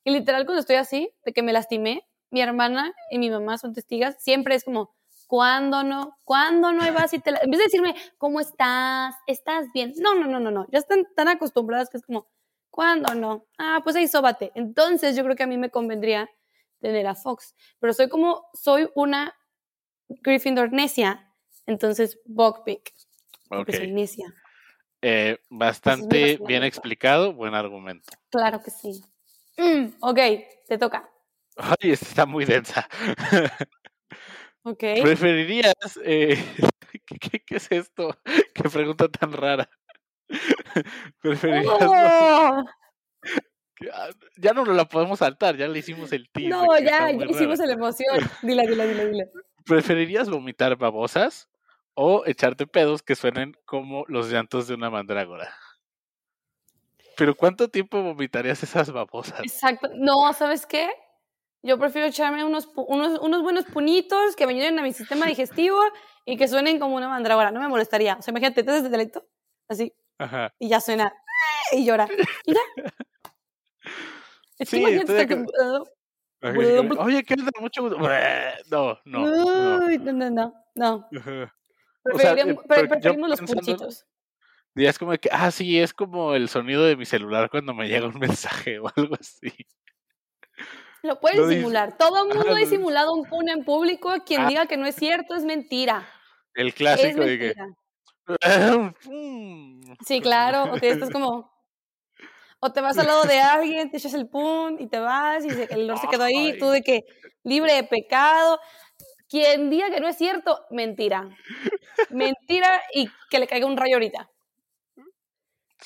Y 0.03 0.11
literal, 0.11 0.45
cuando 0.45 0.61
estoy 0.61 0.77
así, 0.77 1.11
de 1.25 1.33
que 1.33 1.43
me 1.43 1.53
lastimé, 1.53 2.07
mi 2.31 2.41
hermana 2.41 2.93
y 3.11 3.19
mi 3.19 3.29
mamá 3.29 3.57
son 3.57 3.73
testigas, 3.73 4.15
siempre 4.19 4.55
es 4.55 4.63
como, 4.63 4.93
¿Cuándo 5.29 5.83
no? 5.83 6.17
¿Cuándo 6.25 6.71
no 6.71 6.91
vas 6.91 7.13
y 7.13 7.19
te 7.19 7.29
En 7.29 7.51
vez 7.51 7.59
de 7.59 7.65
decirme, 7.65 7.93
¿cómo 8.17 8.39
estás? 8.39 9.13
¿Estás 9.27 9.67
bien? 9.75 9.93
No, 9.99 10.15
no, 10.15 10.25
no, 10.25 10.39
no, 10.39 10.49
no. 10.49 10.65
Ya 10.71 10.79
están 10.79 11.05
tan 11.15 11.27
acostumbradas 11.27 11.87
que 11.87 11.97
es 11.97 12.03
como, 12.03 12.27
¿cuándo 12.71 13.13
no? 13.13 13.45
Ah, 13.59 13.81
pues 13.83 13.95
ahí 13.95 14.07
sóbate. 14.07 14.51
Entonces 14.55 15.15
yo 15.15 15.23
creo 15.23 15.35
que 15.35 15.43
a 15.43 15.47
mí 15.47 15.55
me 15.59 15.69
convendría 15.69 16.27
tener 16.79 17.05
a 17.05 17.13
Fox. 17.13 17.53
Pero 17.79 17.93
soy 17.93 18.09
como, 18.09 18.47
soy 18.55 18.89
una 18.95 19.35
Gryffindor 20.07 20.73
necia. 20.73 21.28
Entonces, 21.69 22.19
Buckbeak. 22.25 22.95
Porque 23.47 23.77
soy 23.77 23.91
necia. 23.91 24.33
Eh, 25.03 25.37
bastante 25.49 26.39
bien 26.47 26.63
explicado, 26.63 27.31
buen 27.33 27.53
argumento. 27.53 28.11
Claro 28.31 28.59
que 28.61 28.71
sí. 28.71 29.03
Mm, 29.55 29.93
ok, 30.01 30.19
te 30.67 30.77
toca. 30.79 31.07
Ay, 31.55 31.91
está 31.91 32.25
muy 32.25 32.45
densa. 32.45 32.87
Okay. 34.61 35.01
¿Preferirías... 35.01 35.73
Eh, 36.03 36.37
¿qué, 37.21 37.41
es 37.55 37.71
esto? 37.71 38.15
¿Qué 38.53 38.69
pregunta 38.69 39.07
tan 39.07 39.31
rara? 39.31 39.69
¿Preferirías... 41.21 41.77
¡Oh! 41.79 42.65
Ya 44.37 44.51
no 44.51 44.65
la 44.65 44.85
podemos 44.85 45.19
saltar, 45.19 45.55
ya 45.55 45.69
le 45.69 45.79
hicimos 45.79 46.11
el 46.11 46.29
tiro. 46.29 46.57
No, 46.57 46.77
ya, 46.77 47.09
ya 47.09 47.25
hicimos 47.25 47.57
la 47.59 47.71
emoción. 47.71 48.19
Dile, 48.43 48.67
dile, 48.67 48.87
dile, 48.87 49.09
dile. 49.09 49.31
¿Preferirías 49.65 50.29
vomitar 50.29 50.75
babosas 50.75 51.49
o 51.93 52.23
echarte 52.25 52.67
pedos 52.67 53.03
que 53.03 53.15
suenen 53.15 53.55
como 53.65 54.05
los 54.07 54.31
llantos 54.31 54.67
de 54.67 54.75
una 54.75 54.89
mandrágora? 54.89 55.53
Pero 57.17 57.35
¿cuánto 57.35 57.69
tiempo 57.69 58.01
vomitarías 58.01 58.63
esas 58.63 58.91
babosas? 58.91 59.41
Exacto. 59.41 59.89
No, 59.95 60.31
¿sabes 60.33 60.65
qué? 60.65 60.89
Yo 61.61 61.77
prefiero 61.77 62.07
echarme 62.07 62.45
unos, 62.45 62.69
unos, 62.75 63.19
unos 63.19 63.43
buenos 63.43 63.65
punitos 63.65 64.37
que 64.37 64.47
me 64.47 64.53
ayuden 64.53 64.79
a 64.79 64.83
mi 64.83 64.93
sistema 64.93 65.25
digestivo 65.25 65.77
y 66.25 66.37
que 66.37 66.47
suenen 66.47 66.79
como 66.79 66.95
una 66.95 67.09
mandrágora. 67.09 67.51
No 67.51 67.59
me 67.59 67.67
molestaría. 67.67 68.15
O 68.15 68.21
sea, 68.21 68.31
imagínate, 68.31 68.63
te 68.63 68.71
haces 68.71 68.89
de 68.89 69.11
así. 69.67 69.93
Ajá. 70.17 70.53
Y 70.57 70.69
ya 70.69 70.79
suena. 70.79 71.13
y 71.73 71.83
llora. 71.83 72.07
Y 72.45 72.53
ya. 72.53 72.61
sí, 74.65 74.85
Oye, 74.85 75.01
¿qué 77.23 77.35
de 77.35 77.51
mucho 77.59 77.81
gusto? 77.81 77.97
No, 78.71 78.97
no. 79.03 79.25
no, 79.25 79.89
no, 79.89 80.29
no. 80.29 80.53
no. 80.75 81.09
Preferimos, 82.03 83.29
los 83.29 83.41
pulchitos. 83.41 84.05
es 84.75 84.99
como 84.99 85.11
que, 85.13 85.29
ah, 85.31 85.51
sí, 85.51 85.79
es 85.79 85.93
como 85.93 86.35
el 86.35 86.49
sonido 86.49 86.85
de 86.85 86.95
mi 86.95 87.05
celular 87.05 87.49
cuando 87.49 87.73
me 87.73 87.87
llega 87.87 88.07
un 88.07 88.19
mensaje 88.19 88.79
o 88.79 88.91
algo 88.95 89.15
así. 89.19 89.53
Lo 91.01 91.19
puedes 91.19 91.47
simular. 91.47 91.97
Todo 91.97 92.23
el 92.23 92.35
mundo 92.35 92.53
ha 92.53 92.65
simulado 92.65 93.13
un 93.13 93.25
pun 93.25 93.47
en 93.49 93.63
público. 93.63 94.13
Quien 94.25 94.41
ah. 94.41 94.47
diga 94.47 94.65
que 94.65 94.77
no 94.77 94.85
es 94.85 94.95
cierto 94.95 95.35
es 95.35 95.45
mentira. 95.45 96.07
El 96.53 96.73
clásico 96.73 97.21
de 97.21 97.39
que. 97.39 97.53
Sí, 100.05 100.21
claro. 100.21 100.63
O 100.73 100.79
que 100.79 100.89
estás 100.89 101.09
como. 101.09 101.51
O 102.61 102.73
te 102.73 102.81
vas 102.81 102.97
al 102.97 103.07
lado 103.07 103.23
de 103.23 103.39
alguien, 103.39 103.89
te 103.89 103.97
echas 103.97 104.13
el 104.13 104.27
pun 104.27 104.75
y 104.81 104.87
te 104.87 104.99
vas 104.99 105.45
y 105.45 105.47
el 105.47 105.83
olor 105.83 105.97
se 105.97 106.09
quedó 106.09 106.23
ahí. 106.23 106.57
Tú 106.59 106.69
de 106.69 106.81
que 106.81 107.05
libre 107.43 107.73
de 107.73 107.83
pecado. 107.83 108.59
Quien 109.29 109.69
diga 109.69 109.91
que 109.91 109.99
no 109.99 110.07
es 110.07 110.17
cierto, 110.17 110.65
mentira. 110.71 111.29
Mentira 112.09 112.81
y 112.93 113.07
que 113.29 113.39
le 113.39 113.47
caiga 113.47 113.67
un 113.67 113.77
rayo 113.77 113.95
ahorita. 113.95 114.29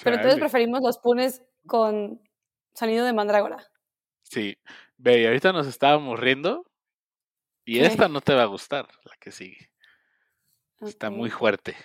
Pero 0.03 0.15
entonces 0.15 0.39
preferimos 0.39 0.82
los 0.82 0.97
punes 0.97 1.43
con 1.67 2.21
sonido 2.73 3.06
de 3.06 3.13
mandrágora. 3.13 3.58
Sí. 4.23 4.58
Ve, 4.97 5.21
y 5.21 5.25
ahorita 5.25 5.51
nos 5.51 5.67
estábamos 5.67 6.19
riendo. 6.19 6.65
Y 7.65 7.79
esta 7.79 8.08
no 8.08 8.21
te 8.21 8.34
va 8.34 8.43
a 8.43 8.47
gustar, 8.47 8.88
la 9.03 9.15
que 9.19 9.32
sigue. 9.32 9.69
Está 10.82 11.10
muy 11.10 11.29
fuerte. 11.29 11.75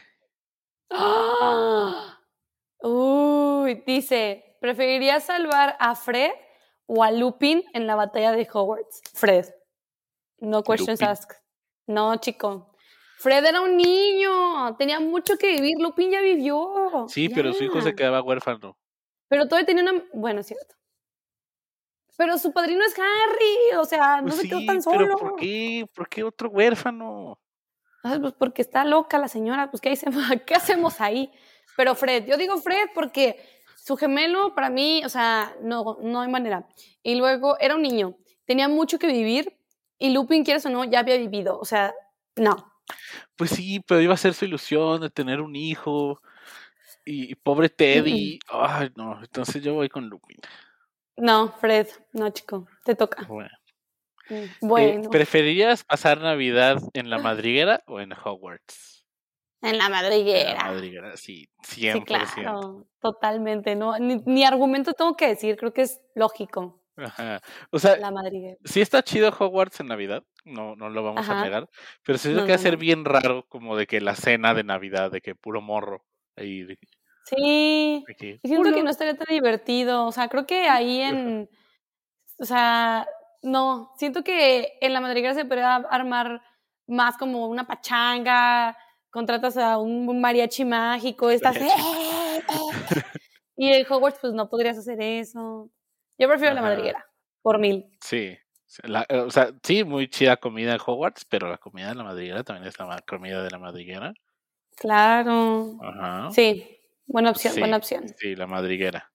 ¡Ah! 0.90 2.20
Uy, 2.80 3.82
dice, 3.86 4.56
¿preferirías 4.60 5.24
salvar 5.24 5.76
a 5.78 5.94
Fred 5.94 6.30
o 6.86 7.04
a 7.04 7.10
Lupin 7.10 7.64
en 7.74 7.86
la 7.86 7.96
batalla 7.96 8.32
de 8.32 8.48
Hogwarts? 8.52 9.02
Fred. 9.14 9.46
No 10.38 10.62
questions 10.62 11.02
asked. 11.02 11.36
No, 11.88 12.14
chico. 12.16 12.70
Fred 13.18 13.44
era 13.44 13.60
un 13.60 13.76
niño, 13.76 14.76
tenía 14.76 15.00
mucho 15.00 15.36
que 15.36 15.52
vivir, 15.52 15.78
Lupin 15.80 16.10
ya 16.10 16.20
vivió. 16.20 17.06
Sí, 17.08 17.28
pero 17.28 17.52
su 17.52 17.64
hijo 17.64 17.80
se 17.80 17.94
quedaba 17.96 18.22
huérfano. 18.22 18.78
Pero 19.26 19.46
todavía 19.48 19.66
tenía 19.66 19.82
una... 19.82 20.04
Bueno, 20.12 20.40
es 20.40 20.46
cierto. 20.46 20.76
Pero 22.16 22.38
su 22.38 22.52
padrino 22.52 22.84
es 22.84 22.94
Harry, 22.96 23.76
o 23.78 23.84
sea, 23.84 24.20
no 24.20 24.28
pues 24.28 24.42
se 24.42 24.48
quedó 24.48 24.64
tan 24.66 24.82
solo. 24.82 24.98
Pero 24.98 25.18
¿por 25.18 25.36
qué? 25.36 25.86
¿Por 25.92 26.08
qué 26.08 26.22
otro 26.22 26.50
huérfano? 26.50 27.40
pues 28.02 28.34
porque 28.38 28.62
está 28.62 28.84
loca 28.84 29.18
la 29.18 29.28
señora, 29.28 29.70
pues 29.70 29.80
¿qué 29.80 29.90
hacemos, 29.90 30.22
¿qué 30.46 30.54
hacemos 30.54 31.00
ahí? 31.00 31.32
Pero 31.76 31.94
Fred, 31.94 32.26
yo 32.26 32.36
digo 32.36 32.56
Fred 32.58 32.88
porque 32.94 33.36
su 33.76 33.96
gemelo 33.96 34.54
para 34.54 34.70
mí, 34.70 35.02
o 35.04 35.08
sea, 35.08 35.56
no, 35.62 35.98
no 36.00 36.20
hay 36.20 36.28
manera. 36.28 36.68
Y 37.02 37.16
luego 37.16 37.58
era 37.58 37.74
un 37.74 37.82
niño, 37.82 38.16
tenía 38.46 38.68
mucho 38.68 38.98
que 38.98 39.06
vivir 39.08 39.57
y 39.98 40.10
Lupin, 40.10 40.44
quieres 40.44 40.64
o 40.66 40.70
no, 40.70 40.84
ya 40.84 41.00
había 41.00 41.16
vivido, 41.16 41.58
o 41.58 41.64
sea, 41.64 41.94
no. 42.36 42.72
Pues 43.36 43.50
sí, 43.50 43.80
pero 43.80 44.00
iba 44.00 44.14
a 44.14 44.18
ser 44.18 44.34
su 44.34 44.44
ilusión 44.44 45.00
de 45.00 45.10
tener 45.10 45.40
un 45.40 45.54
hijo 45.56 46.20
y, 47.04 47.34
pobre 47.36 47.68
Teddy. 47.68 48.38
Ay, 48.48 48.90
no, 48.96 49.18
entonces 49.22 49.62
yo 49.62 49.74
voy 49.74 49.88
con 49.88 50.08
Lupin. 50.08 50.38
No, 51.16 51.52
Fred, 51.52 51.88
no, 52.12 52.30
chico, 52.30 52.68
te 52.84 52.94
toca. 52.94 53.24
Bueno. 53.26 53.50
Mm, 54.30 54.76
eh, 54.78 55.02
¿Preferirías 55.10 55.84
pasar 55.84 56.20
Navidad 56.20 56.78
en 56.92 57.08
la 57.08 57.18
madriguera 57.18 57.82
o 57.86 58.00
en 58.00 58.12
Hogwarts? 58.12 59.06
En 59.62 59.78
la 59.78 59.88
madriguera. 59.88 60.50
En 60.50 60.56
la 60.56 60.64
madriguera, 60.64 61.16
sí, 61.16 61.48
100%. 61.62 61.92
Sí, 61.92 62.02
claro, 62.04 62.86
totalmente. 63.00 63.74
No, 63.74 63.98
ni, 63.98 64.44
argumento 64.44 64.92
tengo 64.92 65.16
que 65.16 65.28
decir, 65.28 65.56
creo 65.56 65.72
que 65.72 65.82
es 65.82 66.00
lógico. 66.14 66.80
Ajá. 66.98 67.40
O 67.70 67.78
sea, 67.78 67.96
la 67.96 68.12
sí 68.64 68.80
está 68.80 69.02
chido 69.02 69.30
Hogwarts 69.30 69.80
en 69.80 69.86
Navidad, 69.86 70.24
no, 70.44 70.74
no 70.74 70.90
lo 70.90 71.02
vamos 71.04 71.28
a 71.28 71.42
negar, 71.42 71.68
pero 72.04 72.18
sí 72.18 72.34
que 72.34 72.42
va 72.42 72.54
a 72.54 72.58
ser 72.58 72.76
bien 72.76 73.04
raro 73.04 73.44
como 73.48 73.76
de 73.76 73.86
que 73.86 74.00
la 74.00 74.16
cena 74.16 74.52
de 74.52 74.64
Navidad, 74.64 75.10
de 75.10 75.20
que 75.20 75.34
puro 75.34 75.60
morro. 75.60 76.04
Ahí, 76.36 76.66
Sí, 77.24 78.04
siento 78.42 78.72
que 78.72 78.82
no 78.82 78.90
estaría 78.90 79.16
tan 79.16 79.26
divertido. 79.28 80.06
O 80.06 80.12
sea, 80.12 80.28
creo 80.28 80.46
que 80.46 80.68
ahí 80.68 81.02
en. 81.02 81.48
O 82.38 82.44
sea, 82.44 83.06
no, 83.42 83.92
siento 83.98 84.24
que 84.24 84.78
en 84.80 84.92
la 84.92 85.00
madriguera 85.00 85.34
se 85.34 85.44
podría 85.44 85.76
armar 85.76 86.40
más 86.86 87.18
como 87.18 87.46
una 87.48 87.66
pachanga, 87.66 88.76
contratas 89.10 89.56
a 89.58 89.78
un 89.78 90.20
mariachi 90.20 90.64
mágico, 90.64 91.28
estás. 91.30 91.56
¡eh, 91.56 91.68
eh! 91.68 92.42
y 93.56 93.72
en 93.72 93.86
Hogwarts, 93.92 94.20
pues 94.20 94.32
no 94.32 94.48
podrías 94.48 94.78
hacer 94.78 95.00
eso. 95.00 95.70
Yo 96.18 96.28
prefiero 96.28 96.54
la 96.54 96.62
madriguera, 96.62 97.06
por 97.42 97.58
mil. 97.58 97.86
Sí. 98.00 98.36
Eh, 98.82 99.16
o 99.16 99.30
sea, 99.30 99.52
sí, 99.62 99.84
muy 99.84 100.08
chida 100.08 100.36
comida 100.36 100.74
en 100.74 100.80
Hogwarts, 100.84 101.24
pero 101.24 101.48
la 101.48 101.58
comida 101.58 101.88
de 101.88 101.94
la 101.94 102.04
madriguera 102.04 102.44
también 102.44 102.66
es 102.68 102.78
la 102.78 103.00
comida 103.02 103.42
de 103.42 103.50
la 103.50 103.58
madriguera. 103.58 104.12
Claro. 104.76 105.78
Ajá. 105.82 106.30
Sí, 106.30 106.78
Buena 107.08 107.30
opción, 107.30 107.54
buena 107.58 107.78
opción. 107.78 108.06
Sí, 108.18 108.36
la 108.36 108.46
madriguera. 108.46 109.10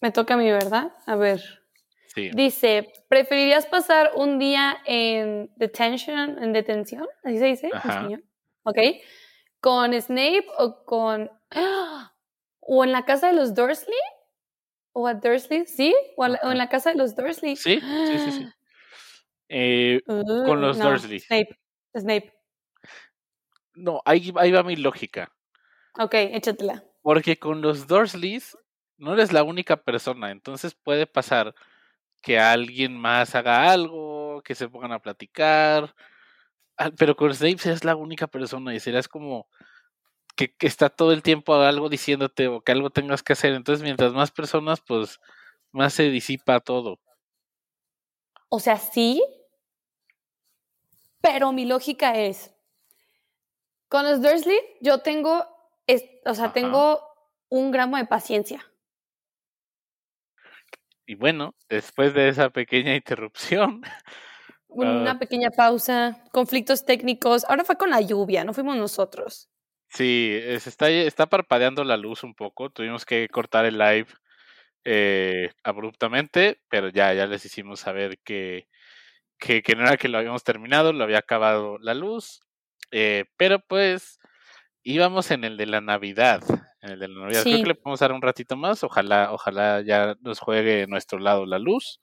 Me 0.00 0.10
toca 0.10 0.34
a 0.34 0.36
mí, 0.38 0.50
¿verdad? 0.50 0.94
A 1.04 1.14
ver. 1.14 1.42
Sí. 2.06 2.30
Dice, 2.32 2.90
¿preferirías 3.06 3.66
pasar 3.66 4.12
un 4.16 4.38
día 4.38 4.78
en 4.86 5.52
detention, 5.56 6.42
en 6.42 6.54
detención? 6.54 7.06
¿Así 7.22 7.36
se 7.36 7.44
dice? 7.44 7.70
Ajá. 7.72 8.08
Ok. 8.62 8.78
¿Con 9.60 9.92
Snape 10.00 10.46
o 10.58 10.84
con... 10.84 11.30
¿O 12.60 12.84
en 12.84 12.92
la 12.92 13.04
casa 13.04 13.26
de 13.26 13.34
los 13.34 13.54
Dursley? 13.54 13.98
¿O 14.92 15.06
a 15.06 15.14
Dursley? 15.14 15.66
¿Sí? 15.66 15.94
¿O, 16.16 16.26
en 16.26 16.58
la 16.58 16.68
casa 16.68 16.90
de 16.90 16.96
los 16.96 17.14
Dursley? 17.14 17.56
Sí, 17.56 17.80
sí, 17.80 18.18
sí. 18.18 18.32
sí. 18.32 18.46
Eh, 19.52 20.00
con 20.06 20.60
los 20.60 20.78
Dursley. 20.78 21.18
Snape. 21.18 21.58
Snape. 21.98 22.32
No, 23.74 24.00
ahí, 24.04 24.32
ahí 24.36 24.52
va 24.52 24.62
mi 24.62 24.76
lógica. 24.76 25.32
Ok, 25.98 26.14
échatela. 26.14 26.84
Porque 27.02 27.36
con 27.36 27.60
los 27.60 27.88
Dursleys 27.88 28.56
no 28.96 29.14
eres 29.14 29.32
la 29.32 29.42
única 29.42 29.82
persona, 29.82 30.30
entonces 30.30 30.74
puede 30.74 31.06
pasar 31.06 31.54
que 32.20 32.38
alguien 32.38 32.96
más 32.96 33.34
haga 33.34 33.72
algo, 33.72 34.42
que 34.42 34.54
se 34.54 34.68
pongan 34.68 34.92
a 34.92 35.00
platicar, 35.00 35.94
pero 36.98 37.16
con 37.16 37.34
Snape 37.34 37.58
serías 37.58 37.84
la 37.84 37.96
única 37.96 38.26
persona 38.26 38.74
y 38.74 38.80
serías 38.80 39.08
como 39.08 39.48
que, 40.40 40.54
que, 40.54 40.66
está 40.66 40.88
todo 40.88 41.12
el 41.12 41.22
tiempo 41.22 41.54
algo 41.54 41.90
diciéndote 41.90 42.48
o 42.48 42.62
que 42.62 42.72
algo 42.72 42.88
tengas 42.88 43.22
que 43.22 43.34
hacer, 43.34 43.52
entonces 43.52 43.82
mientras 43.82 44.12
más 44.12 44.30
personas, 44.30 44.80
pues 44.80 45.20
más 45.70 45.92
se 45.92 46.04
disipa 46.04 46.60
todo. 46.60 46.98
O 48.48 48.58
sea, 48.58 48.78
sí, 48.78 49.22
pero 51.20 51.52
mi 51.52 51.66
lógica 51.66 52.16
es, 52.16 52.54
con 53.88 54.04
los 54.04 54.22
Dursley 54.22 54.58
yo 54.80 54.98
tengo 54.98 55.46
o 56.24 56.34
sea, 56.34 56.52
tengo 56.52 57.00
un 57.48 57.70
gramo 57.70 57.96
de 57.96 58.06
paciencia. 58.06 58.64
Y 61.04 61.16
bueno, 61.16 61.54
después 61.68 62.14
de 62.14 62.28
esa 62.28 62.50
pequeña 62.50 62.94
interrupción. 62.94 63.82
Una 64.68 65.10
ah 65.10 65.18
pequeña 65.18 65.50
pausa, 65.50 66.22
conflictos 66.30 66.84
técnicos. 66.84 67.44
Ahora 67.46 67.64
fue 67.64 67.76
con 67.76 67.90
la 67.90 68.00
lluvia, 68.00 68.44
no 68.44 68.54
fuimos 68.54 68.76
nosotros. 68.76 69.50
Sí, 69.90 70.38
está, 70.42 70.88
está 70.88 71.26
parpadeando 71.26 71.82
la 71.82 71.96
luz 71.96 72.22
un 72.22 72.34
poco. 72.34 72.70
Tuvimos 72.70 73.04
que 73.04 73.28
cortar 73.28 73.64
el 73.64 73.76
live 73.78 74.06
eh, 74.84 75.50
abruptamente, 75.64 76.60
pero 76.68 76.88
ya, 76.88 77.12
ya 77.12 77.26
les 77.26 77.44
hicimos 77.44 77.80
saber 77.80 78.18
que, 78.24 78.68
que, 79.38 79.62
no 79.76 79.82
era 79.82 79.96
que 79.96 80.08
lo 80.08 80.18
habíamos 80.18 80.44
terminado, 80.44 80.92
lo 80.92 81.02
había 81.02 81.18
acabado 81.18 81.78
la 81.78 81.94
luz. 81.94 82.40
Eh, 82.92 83.24
pero 83.36 83.58
pues 83.60 84.20
íbamos 84.84 85.32
en 85.32 85.42
el 85.44 85.56
de 85.56 85.66
la 85.66 85.80
Navidad. 85.80 86.42
En 86.82 86.92
el 86.92 87.00
de 87.00 87.08
la 87.08 87.20
Navidad. 87.20 87.42
Creo 87.42 87.58
que 87.58 87.66
le 87.66 87.74
podemos 87.74 88.00
dar 88.00 88.12
un 88.12 88.22
ratito 88.22 88.56
más. 88.56 88.84
Ojalá, 88.84 89.32
ojalá 89.32 89.82
ya 89.82 90.16
nos 90.20 90.38
juegue 90.38 90.86
nuestro 90.86 91.18
lado 91.18 91.46
la 91.46 91.58
luz. 91.58 92.00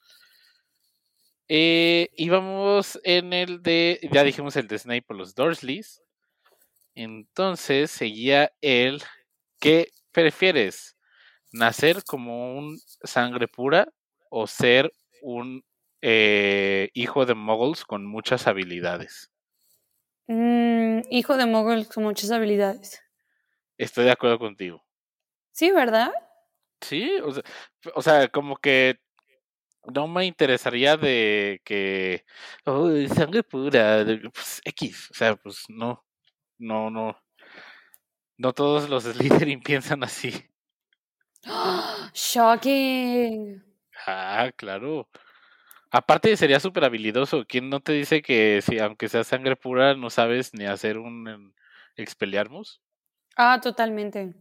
Eh, 1.48 2.10
íbamos 2.18 3.00
en 3.04 3.32
el 3.32 3.64
de. 3.64 4.02
Ya 4.12 4.24
dijimos 4.24 4.58
el 4.58 4.68
de 4.68 4.78
Snape 4.78 5.06
o 5.08 5.14
los 5.14 5.34
Dursleys. 5.34 6.04
Entonces 6.98 7.92
seguía 7.92 8.52
el. 8.60 9.04
¿Qué 9.60 9.90
prefieres? 10.12 10.98
¿Nacer 11.52 12.04
como 12.04 12.58
un 12.58 12.80
sangre 13.04 13.48
pura 13.48 13.88
o 14.32 14.48
ser 14.48 14.92
un 15.22 15.64
eh, 16.02 16.90
hijo 16.96 17.28
de 17.28 17.36
muggles 17.36 17.86
con 17.86 18.04
muchas 18.04 18.48
habilidades? 18.48 19.32
Mm, 20.26 21.02
hijo 21.12 21.38
de 21.38 21.46
mogul 21.46 21.88
con 21.88 22.04
muchas 22.04 22.32
habilidades. 22.32 23.04
Estoy 23.78 24.06
de 24.06 24.12
acuerdo 24.12 24.40
contigo. 24.40 24.84
Sí, 25.52 25.70
¿verdad? 25.70 26.12
Sí, 26.82 27.12
o 27.94 28.02
sea, 28.02 28.28
como 28.30 28.58
que 28.58 29.00
no 29.94 30.08
me 30.08 30.26
interesaría 30.26 30.98
de 30.98 31.62
que 31.64 32.26
oh, 32.66 32.90
sangre 33.14 33.44
pura, 33.44 34.04
pues, 34.34 34.62
X, 34.66 35.10
o 35.12 35.14
sea, 35.14 35.36
pues 35.36 35.64
no, 35.70 36.07
no, 36.58 36.90
no, 36.90 37.18
no 38.38 38.54
todos 38.54 38.90
los 38.90 39.04
Slytherin 39.04 39.62
piensan 39.64 40.04
así. 40.04 40.50
Shocking. 42.14 43.64
Ah, 44.06 44.52
claro. 44.56 45.08
Aparte 45.90 46.36
sería 46.36 46.60
súper 46.60 46.84
habilidoso. 46.84 47.46
¿Quién 47.48 47.70
no 47.70 47.80
te 47.80 47.94
dice 47.94 48.22
que 48.22 48.62
si 48.62 48.80
aunque 48.80 49.08
sea 49.08 49.24
sangre 49.24 49.56
pura 49.56 49.96
no 49.96 50.10
sabes 50.10 50.54
ni 50.54 50.66
hacer 50.66 50.98
un 50.98 51.54
expeliarmus? 51.96 52.82
Ah, 53.36 53.60
totalmente. 53.62 54.34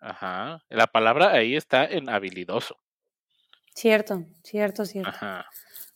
Ajá. 0.00 0.62
La 0.68 0.86
palabra 0.86 1.32
ahí 1.32 1.56
está 1.56 1.84
en 1.84 2.08
habilidoso. 2.08 2.76
Cierto, 3.74 4.24
cierto, 4.42 4.84
cierto. 4.84 5.10
Ajá. 5.10 5.46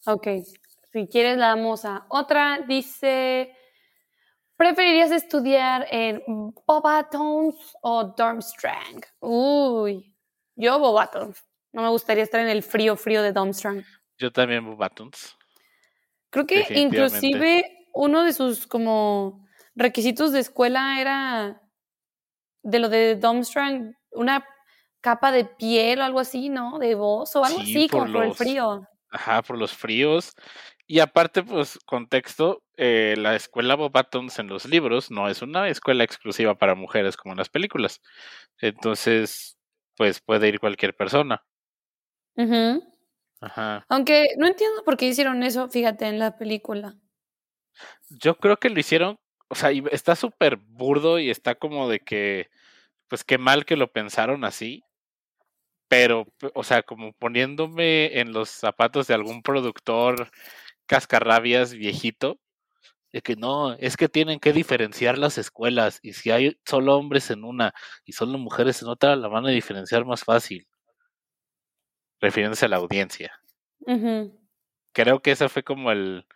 Ok. 0.07 0.29
Si 0.93 1.09
quieres 1.09 1.37
la 1.37 1.49
damos 1.49 1.85
a 1.85 2.07
otra. 2.09 2.61
Dice, 2.67 3.55
¿preferirías 4.57 5.11
estudiar 5.11 5.87
en 5.91 6.23
Bobatons 6.67 7.77
o 7.83 8.15
Durmstrang? 8.17 9.03
Uy, 9.21 10.15
yo 10.57 10.79
Bobatons. 10.79 11.45
No 11.73 11.83
me 11.83 11.89
gustaría 11.89 12.23
estar 12.23 12.41
en 12.41 12.49
el 12.49 12.63
frío, 12.63 12.97
frío 12.97 13.23
de 13.23 13.33
Durmstrang. 13.33 13.85
Yo 14.19 14.33
también 14.33 14.65
Bobatons. 14.65 15.37
Creo 16.31 16.47
que 16.47 16.67
inclusive 16.71 17.89
uno 17.93 18.25
de 18.25 18.33
sus 18.33 18.67
como 18.67 19.47
requisitos 19.75 20.33
de 20.33 20.41
escuela 20.41 21.01
era 21.01 21.63
de 22.63 22.79
lo 22.79 22.89
de 22.89 23.17
Durmstrang, 23.17 23.95
una 24.13 24.45
capa 25.01 25.31
de 25.31 25.45
piel 25.45 26.01
o 26.01 26.05
algo 26.05 26.19
así, 26.19 26.49
¿no? 26.49 26.79
De 26.79 26.95
voz 26.95 27.37
o 27.37 27.45
algo 27.45 27.61
así, 27.61 27.89
como 27.89 28.11
por 28.11 28.25
el 28.25 28.35
frío. 28.35 28.89
Ajá, 29.11 29.43
por 29.43 29.59
los 29.59 29.73
fríos. 29.73 30.35
Y 30.87 30.99
aparte, 31.01 31.43
pues, 31.43 31.79
contexto, 31.87 32.64
eh, 32.77 33.15
la 33.17 33.37
escuela 33.37 33.75
Bobatons 33.75 34.39
en 34.39 34.49
los 34.49 34.65
libros 34.67 35.11
no 35.11 35.29
es 35.29 35.43
una 35.43 35.69
escuela 35.69 36.05
exclusiva 36.05 36.57
para 36.57 36.75
mujeres 36.75 37.17
como 37.17 37.33
en 37.33 37.39
las 37.39 37.49
películas. 37.49 38.01
Entonces, 38.59 39.59
pues 39.97 40.21
puede 40.21 40.49
ir 40.49 40.61
cualquier 40.61 40.95
persona. 40.95 41.45
Ajá. 43.41 43.85
Aunque 43.89 44.29
no 44.39 44.47
entiendo 44.47 44.83
por 44.85 44.97
qué 44.97 45.07
hicieron 45.07 45.43
eso, 45.43 45.69
fíjate, 45.69 46.07
en 46.07 46.19
la 46.19 46.37
película. 46.37 46.97
Yo 48.09 48.37
creo 48.37 48.57
que 48.57 48.71
lo 48.71 48.81
hicieron, 48.81 49.19
o 49.49 49.55
sea, 49.55 49.71
está 49.91 50.17
súper 50.17 50.57
burdo 50.57 51.19
y 51.19 51.31
está 51.31 51.55
como 51.55 51.89
de 51.89 52.01
que, 52.01 52.51
pues 53.09 53.25
qué 53.25 53.39
mal 53.39 53.65
que 53.65 53.77
lo 53.77 53.93
pensaron 53.93 54.45
así, 54.45 54.85
pero, 55.89 56.27
o 56.55 56.65
sea, 56.65 56.83
como 56.83 57.13
poniéndome 57.13 58.19
en 58.19 58.33
los 58.33 58.49
zapatos 58.51 59.07
de 59.07 59.15
algún 59.15 59.43
productor 59.43 60.31
cascarrabias 60.87 61.75
viejito, 61.75 62.41
de 63.15 63.23
que 63.23 63.37
no, 63.37 63.75
es 63.75 63.97
que 63.97 64.09
tienen 64.09 64.41
que 64.41 64.53
diferenciar 64.53 65.19
las 65.19 65.39
escuelas 65.39 66.01
y 66.03 66.15
si 66.15 66.33
hay 66.33 66.59
solo 66.67 66.97
hombres 66.97 67.31
en 67.31 67.45
una 67.45 67.73
y 68.05 68.11
solo 68.11 68.39
mujeres 68.39 68.83
en 68.83 68.89
otra, 68.89 69.15
la 69.15 69.29
van 69.29 69.47
a 69.47 69.51
diferenciar 69.51 70.05
más 70.05 70.25
fácil. 70.25 70.67
Refiriéndose 72.21 72.67
a 72.67 72.71
la 72.71 72.79
audiencia. 72.79 73.41
Creo 74.93 75.21
que 75.21 75.31
ese 75.31 75.49
fue 75.49 75.63
como 75.63 75.93
el, 75.93 76.27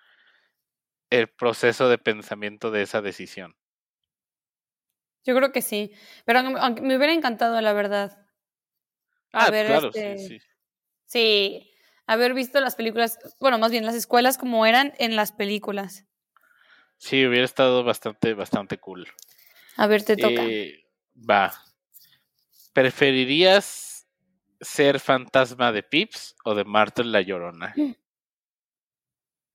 el 1.10 1.26
proceso 1.26 1.88
de 1.88 1.98
pensamiento 1.98 2.70
de 2.70 2.82
esa 2.82 3.02
decisión. 3.02 3.56
Yo 5.24 5.34
creo 5.34 5.50
que 5.50 5.62
sí, 5.62 5.90
pero 6.24 6.38
aunque 6.38 6.82
me 6.82 6.96
hubiera 6.96 7.12
encantado, 7.12 7.60
la 7.60 7.72
verdad. 7.72 8.24
Ah, 9.32 9.48
claro, 9.50 9.92
sí, 9.92 9.98
este 9.98 10.18
sí. 10.18 10.38
Sí, 11.06 11.72
haber 12.06 12.34
visto 12.34 12.60
las 12.60 12.76
películas, 12.76 13.18
bueno, 13.40 13.58
más 13.58 13.72
bien 13.72 13.84
las 13.84 13.96
escuelas 13.96 14.38
como 14.38 14.64
eran 14.64 14.92
en 14.98 15.16
las 15.16 15.32
películas. 15.32 16.07
Sí, 16.98 17.24
hubiera 17.24 17.44
estado 17.44 17.84
bastante, 17.84 18.34
bastante 18.34 18.78
cool. 18.78 19.08
A 19.76 19.86
ver, 19.86 20.04
te 20.04 20.16
toca. 20.16 20.44
Eh, 20.44 20.84
va. 21.18 21.52
¿Preferirías 22.72 24.06
ser 24.60 25.00
fantasma 25.00 25.72
de 25.72 25.82
Pips 25.82 26.36
o 26.44 26.54
de 26.54 26.64
Marta 26.64 27.02
la 27.04 27.20
Llorona? 27.20 27.72
Mm. 27.76 27.92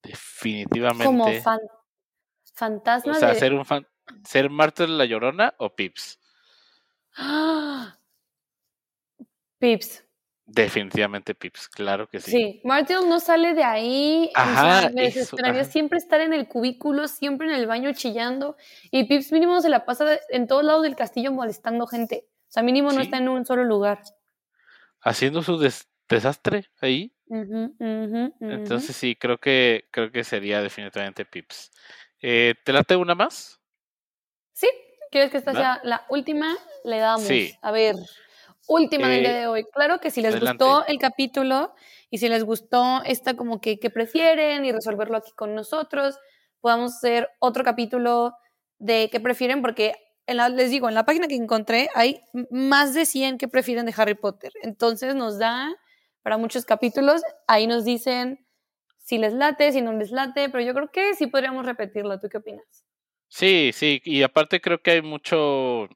Definitivamente. 0.02 1.06
Como 1.06 1.28
fantasma 2.54 3.14
o 3.14 3.16
sea, 3.16 3.34
ser 3.36 3.54
un 3.54 3.66
fan 3.66 3.88
ser 4.26 4.50
Marta 4.50 4.86
la 4.86 5.06
Llorona 5.06 5.54
o 5.58 5.76
Pips. 5.76 6.20
Pips. 9.60 10.04
Definitivamente 10.46 11.36
Pips, 11.36 11.70
claro 11.70 12.08
que 12.08 12.20
sí. 12.20 12.32
Sí, 12.32 12.62
no 13.08 13.20
sale 13.22 13.54
de 13.54 13.64
ahí. 13.64 14.30
Ajá, 14.36 14.90
me 14.90 15.04
desesperaría 15.04 15.64
siempre 15.64 15.98
estar 15.98 16.20
en 16.20 16.34
el 16.34 16.50
cubículo, 16.50 17.08
siempre 17.08 17.48
en 17.48 17.54
el 17.54 17.66
baño 17.66 17.94
chillando. 17.94 18.58
Y 18.92 19.06
Pips 19.06 19.32
mínimo 19.32 19.62
se 19.62 19.70
la 19.70 19.86
pasa 19.86 20.20
en 20.30 20.48
todos 20.48 20.66
lados 20.66 20.84
del 20.84 20.98
castillo 20.98 21.32
molestando 21.32 21.88
gente. 21.88 22.26
O 22.50 22.52
sea, 22.52 22.62
mínimo 22.62 22.92
no 22.92 23.02
está 23.02 23.18
en 23.18 23.30
un 23.30 23.46
solo 23.46 23.64
lugar. 23.64 24.02
Haciendo 25.00 25.42
su 25.44 25.58
desastre 26.10 26.70
ahí. 26.82 27.16
Entonces 27.30 28.96
sí, 28.96 29.16
creo 29.16 29.38
que, 29.38 29.88
creo 29.92 30.12
que 30.12 30.26
sería 30.26 30.62
definitivamente 30.62 31.24
Pips. 31.24 31.72
Eh, 32.22 32.56
¿Te 32.66 32.74
late 32.74 32.98
una 32.98 33.16
más? 33.16 33.62
Sí, 34.52 34.68
¿quieres 35.10 35.32
que 35.32 35.38
esta 35.38 35.54
sea 35.54 35.80
la 35.84 36.06
última? 36.10 36.54
Le 36.84 36.98
damos. 36.98 37.26
Sí. 37.26 37.58
A 37.62 37.72
ver 37.72 37.96
última 38.68 39.08
del 39.08 39.22
día 39.22 39.34
de 39.34 39.48
hoy. 39.48 39.66
Claro 39.74 40.00
que 40.00 40.12
si 40.12 40.22
les 40.22 40.40
gustó 40.40 40.86
el 40.86 41.00
capítulo 41.00 41.74
y 42.10 42.18
si 42.18 42.30
les 42.30 42.44
gustó 42.44 43.02
esta 43.06 43.36
como 43.36 43.60
que, 43.60 43.80
que 43.80 43.90
prefieren 43.90 44.66
y 44.66 44.72
resolverlo 44.72 45.18
aquí 45.18 45.32
con 45.36 45.56
nosotros, 45.56 46.18
podamos 46.62 46.96
hacer 46.96 47.30
otro 47.40 47.64
capítulo 47.64 48.34
de 48.80 49.10
qué 49.12 49.20
prefieren, 49.20 49.62
porque 49.62 49.94
en 50.26 50.38
la, 50.38 50.50
les 50.50 50.72
digo, 50.72 50.88
en 50.88 50.96
la 50.96 51.06
página 51.06 51.28
que 51.28 51.36
encontré 51.36 51.90
hay 51.96 52.22
más 52.50 52.94
de 52.94 53.06
100 53.06 53.38
que 53.38 53.48
prefieren 53.48 53.86
de 53.86 53.94
Harry 53.96 54.16
Potter. 54.16 54.52
Entonces 54.62 55.16
nos 55.16 55.38
da 55.40 55.74
para 56.22 56.38
muchos 56.38 56.66
capítulos. 56.66 57.22
Ahí 57.48 57.68
nos 57.68 57.84
dicen 57.84 58.46
si 58.98 59.18
les 59.18 59.34
late, 59.34 59.72
si 59.74 59.82
no 59.82 59.94
les 59.94 60.12
late, 60.12 60.50
pero 60.50 60.64
yo 60.64 60.74
creo 60.74 60.90
que 60.92 61.14
sí 61.16 61.28
podríamos 61.28 61.66
repetirlo. 61.66 62.20
¿Tú 62.20 62.30
qué 62.30 62.38
opinas? 62.38 62.86
Sí, 63.28 63.72
sí, 63.74 64.02
y 64.06 64.24
aparte 64.24 64.62
creo 64.62 64.82
que 64.82 64.92
hay 64.92 65.02
mucho, 65.02 65.90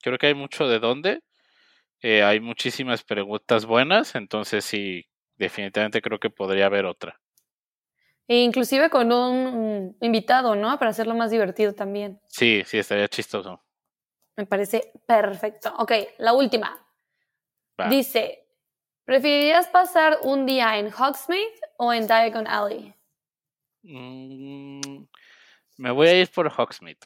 creo 0.00 0.16
que 0.16 0.28
hay 0.28 0.34
mucho 0.34 0.68
de 0.68 0.78
dónde. 0.78 1.20
Eh, 2.06 2.22
hay 2.22 2.38
muchísimas 2.38 3.02
preguntas 3.02 3.64
buenas, 3.64 4.14
entonces 4.14 4.62
sí, 4.66 5.06
definitivamente 5.38 6.02
creo 6.02 6.20
que 6.20 6.28
podría 6.28 6.66
haber 6.66 6.84
otra. 6.84 7.18
E 8.28 8.42
inclusive 8.42 8.90
con 8.90 9.10
un 9.10 9.96
invitado, 10.02 10.54
¿no? 10.54 10.78
Para 10.78 10.90
hacerlo 10.90 11.14
más 11.14 11.30
divertido 11.30 11.74
también. 11.74 12.20
Sí, 12.26 12.62
sí, 12.66 12.76
estaría 12.76 13.08
chistoso. 13.08 13.64
Me 14.36 14.44
parece 14.44 14.92
perfecto. 15.06 15.74
Ok, 15.78 15.92
la 16.18 16.34
última. 16.34 16.86
Dice, 17.88 18.46
¿preferirías 19.06 19.68
pasar 19.68 20.18
un 20.24 20.44
día 20.44 20.76
en 20.76 20.92
Hogsmeade 20.92 21.58
o 21.78 21.90
en 21.90 22.06
Diagon 22.06 22.46
Alley? 22.46 22.94
Mm, 23.80 25.06
me 25.78 25.90
voy 25.90 26.08
a 26.08 26.20
ir 26.20 26.30
por 26.30 26.52
Hogsmeade. 26.54 26.98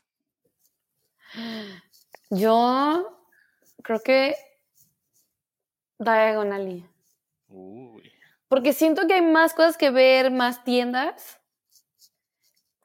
Yo 2.30 3.16
creo 3.84 4.00
que 4.02 4.34
Diagonally. 5.98 6.86
Porque 8.48 8.72
siento 8.72 9.06
que 9.06 9.14
hay 9.14 9.22
más 9.22 9.54
cosas 9.54 9.76
que 9.76 9.90
ver, 9.90 10.30
más 10.30 10.64
tiendas. 10.64 11.40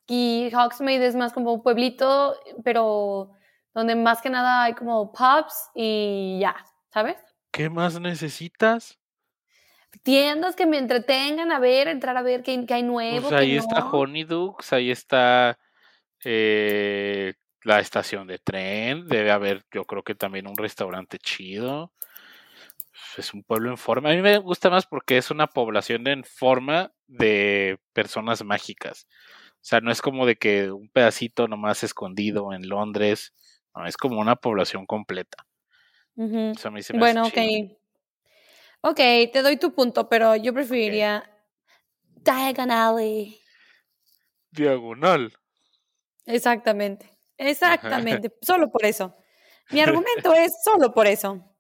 Y 0.07 0.51
Hogsmeade 0.53 1.05
es 1.05 1.15
más 1.15 1.31
como 1.31 1.53
un 1.53 1.63
pueblito, 1.63 2.37
pero 2.63 3.31
donde 3.73 3.95
más 3.95 4.21
que 4.21 4.29
nada 4.29 4.63
hay 4.63 4.73
como 4.73 5.11
pubs 5.11 5.69
y 5.73 6.39
ya, 6.39 6.55
¿sabes? 6.91 7.17
¿Qué 7.51 7.69
más 7.69 7.99
necesitas? 7.99 8.99
Tiendas 10.01 10.55
que 10.55 10.65
me 10.65 10.77
entretengan 10.77 11.51
a 11.51 11.59
ver, 11.59 11.87
entrar 11.87 12.17
a 12.17 12.21
ver 12.21 12.43
qué, 12.43 12.65
hay 12.67 12.83
nuevo. 12.83 13.29
Pues 13.29 13.41
ahí 13.41 13.55
está 13.55 13.85
Honeydukes, 13.89 14.73
ahí 14.73 14.91
está 14.91 15.57
eh, 16.25 17.35
la 17.63 17.79
estación 17.79 18.27
de 18.27 18.39
tren, 18.39 19.07
debe 19.07 19.31
haber 19.31 19.63
yo 19.71 19.85
creo 19.85 20.03
que 20.03 20.15
también 20.15 20.47
un 20.47 20.57
restaurante 20.57 21.17
chido 21.19 21.93
es 23.17 23.33
un 23.33 23.43
pueblo 23.43 23.69
en 23.69 23.77
forma. 23.77 24.11
A 24.11 24.13
mí 24.13 24.21
me 24.21 24.37
gusta 24.37 24.69
más 24.69 24.85
porque 24.85 25.17
es 25.17 25.31
una 25.31 25.47
población 25.47 26.07
en 26.07 26.23
forma 26.23 26.91
de 27.07 27.79
personas 27.93 28.43
mágicas. 28.43 29.07
O 29.53 29.65
sea, 29.65 29.79
no 29.79 29.91
es 29.91 30.01
como 30.01 30.25
de 30.25 30.35
que 30.35 30.71
un 30.71 30.89
pedacito 30.89 31.47
nomás 31.47 31.83
escondido 31.83 32.53
en 32.53 32.67
Londres. 32.67 33.33
No, 33.75 33.85
es 33.85 33.97
como 33.97 34.19
una 34.19 34.35
población 34.35 34.85
completa. 34.85 35.45
bueno, 36.15 37.25
ok. 37.25 37.37
Ok, 38.81 38.97
te 39.31 39.41
doy 39.41 39.57
tu 39.57 39.73
punto, 39.73 40.09
pero 40.09 40.35
yo 40.35 40.53
preferiría 40.53 41.23
Diagonal. 42.23 43.33
Diagonal. 44.51 45.33
Exactamente. 46.25 47.09
Exactamente. 47.37 48.33
solo 48.41 48.71
por 48.71 48.85
eso. 48.85 49.15
Mi 49.71 49.79
argumento 49.81 50.33
es 50.33 50.53
solo 50.63 50.93
por 50.93 51.07
eso. 51.07 51.52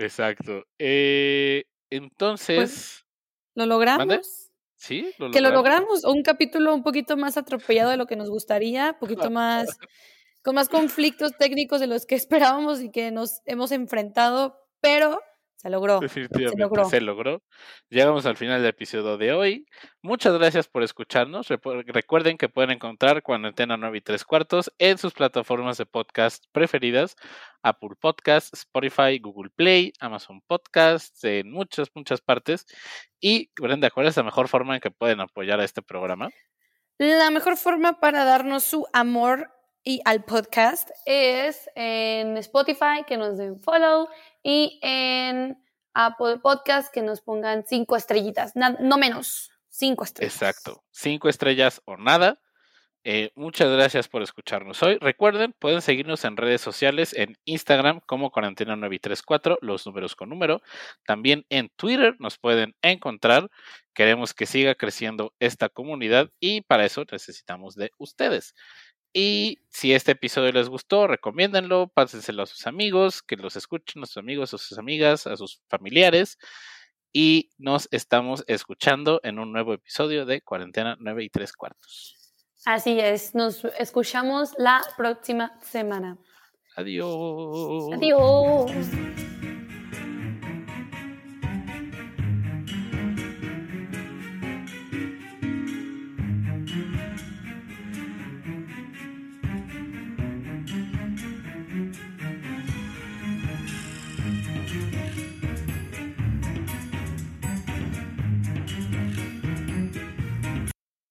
Exacto. 0.00 0.64
Eh, 0.78 1.64
pues, 1.64 2.02
entonces. 2.02 3.06
¿Lo 3.54 3.66
logramos? 3.66 4.50
Sí, 4.76 5.12
lo 5.18 5.30
Que 5.30 5.40
lo 5.40 5.50
logramos. 5.50 6.04
Un 6.04 6.22
capítulo 6.22 6.74
un 6.74 6.82
poquito 6.82 7.16
más 7.16 7.36
atropellado 7.36 7.90
de 7.90 7.96
lo 7.96 8.06
que 8.06 8.16
nos 8.16 8.30
gustaría, 8.30 8.92
un 8.92 8.98
poquito 8.98 9.30
más. 9.30 9.78
con 10.42 10.54
más 10.54 10.68
conflictos 10.68 11.32
técnicos 11.38 11.80
de 11.80 11.86
los 11.86 12.06
que 12.06 12.14
esperábamos 12.54 12.80
y 12.80 12.90
que 12.90 13.10
nos 13.10 13.40
hemos 13.44 13.72
enfrentado, 13.72 14.56
pero 14.80 15.20
Se 15.60 15.68
logró. 15.68 16.00
Definitivamente 16.00 16.84
se 16.86 17.02
logró. 17.02 17.42
Llegamos 17.90 18.24
al 18.24 18.38
final 18.38 18.62
del 18.62 18.70
episodio 18.70 19.18
de 19.18 19.34
hoy. 19.34 19.66
Muchas 20.00 20.32
gracias 20.38 20.68
por 20.68 20.82
escucharnos. 20.82 21.48
Recuerden 21.48 22.38
que 22.38 22.48
pueden 22.48 22.70
encontrar 22.70 23.22
Cuarentena 23.22 23.76
9 23.76 23.98
y 23.98 24.00
3 24.00 24.24
cuartos 24.24 24.72
en 24.78 24.96
sus 24.96 25.12
plataformas 25.12 25.76
de 25.76 25.84
podcast 25.84 26.44
preferidas. 26.52 27.14
Apple 27.62 27.90
Podcast, 28.00 28.54
Spotify, 28.54 29.18
Google 29.18 29.50
Play, 29.54 29.92
Amazon 30.00 30.40
Podcast, 30.46 31.22
en 31.26 31.50
muchas, 31.50 31.88
muchas 31.94 32.22
partes. 32.22 32.64
Y, 33.20 33.50
Brenda, 33.60 33.90
¿cuál 33.90 34.06
es 34.06 34.16
la 34.16 34.22
mejor 34.22 34.48
forma 34.48 34.76
en 34.76 34.80
que 34.80 34.90
pueden 34.90 35.20
apoyar 35.20 35.60
a 35.60 35.64
este 35.64 35.82
programa? 35.82 36.30
La 36.96 37.28
mejor 37.28 37.58
forma 37.58 38.00
para 38.00 38.24
darnos 38.24 38.64
su 38.64 38.86
amor 38.94 39.50
y 39.82 40.00
al 40.04 40.24
podcast 40.24 40.90
es 41.06 41.70
en 41.74 42.36
Spotify, 42.36 43.04
que 43.06 43.16
nos 43.16 43.38
den 43.38 43.60
follow, 43.60 44.08
y 44.42 44.78
en 44.82 45.62
Apple 45.94 46.38
Podcast, 46.42 46.92
que 46.92 47.02
nos 47.02 47.20
pongan 47.20 47.64
cinco 47.66 47.96
estrellitas, 47.96 48.52
no 48.54 48.98
menos, 48.98 49.50
cinco 49.68 50.04
estrellas. 50.04 50.34
Exacto, 50.34 50.84
cinco 50.90 51.28
estrellas 51.28 51.82
o 51.84 51.96
nada. 51.96 52.38
Eh, 53.02 53.32
muchas 53.34 53.70
gracias 53.70 54.08
por 54.08 54.20
escucharnos 54.22 54.82
hoy. 54.82 54.98
Recuerden, 55.00 55.54
pueden 55.58 55.80
seguirnos 55.80 56.22
en 56.26 56.36
redes 56.36 56.60
sociales, 56.60 57.14
en 57.14 57.38
Instagram 57.46 58.00
como 58.04 58.30
Cuarentena 58.30 58.76
934, 58.76 59.58
los 59.62 59.86
números 59.86 60.14
con 60.14 60.28
número. 60.28 60.60
También 61.06 61.46
en 61.48 61.70
Twitter 61.76 62.16
nos 62.18 62.36
pueden 62.36 62.74
encontrar. 62.82 63.50
Queremos 63.94 64.34
que 64.34 64.44
siga 64.44 64.74
creciendo 64.74 65.34
esta 65.38 65.70
comunidad 65.70 66.30
y 66.40 66.60
para 66.60 66.84
eso 66.84 67.04
necesitamos 67.10 67.74
de 67.74 67.90
ustedes. 67.96 68.54
Y 69.12 69.58
si 69.68 69.92
este 69.92 70.12
episodio 70.12 70.52
les 70.52 70.68
gustó, 70.68 71.06
recomiéndenlo, 71.06 71.88
pásenselo 71.88 72.44
a 72.44 72.46
sus 72.46 72.66
amigos, 72.66 73.22
que 73.22 73.36
los 73.36 73.56
escuchen 73.56 74.02
a 74.02 74.06
sus 74.06 74.18
amigos, 74.18 74.54
a 74.54 74.58
sus 74.58 74.78
amigas, 74.78 75.26
a 75.26 75.36
sus 75.36 75.62
familiares. 75.68 76.38
Y 77.12 77.50
nos 77.58 77.88
estamos 77.90 78.44
escuchando 78.46 79.20
en 79.24 79.40
un 79.40 79.52
nuevo 79.52 79.74
episodio 79.74 80.26
de 80.26 80.42
Cuarentena 80.42 80.96
9 81.00 81.24
y 81.24 81.28
3 81.28 81.52
cuartos. 81.54 82.16
Así 82.64 83.00
es, 83.00 83.34
nos 83.34 83.64
escuchamos 83.78 84.52
la 84.58 84.82
próxima 84.96 85.58
semana. 85.62 86.18
Adiós. 86.76 87.90
Adiós. 87.92 88.70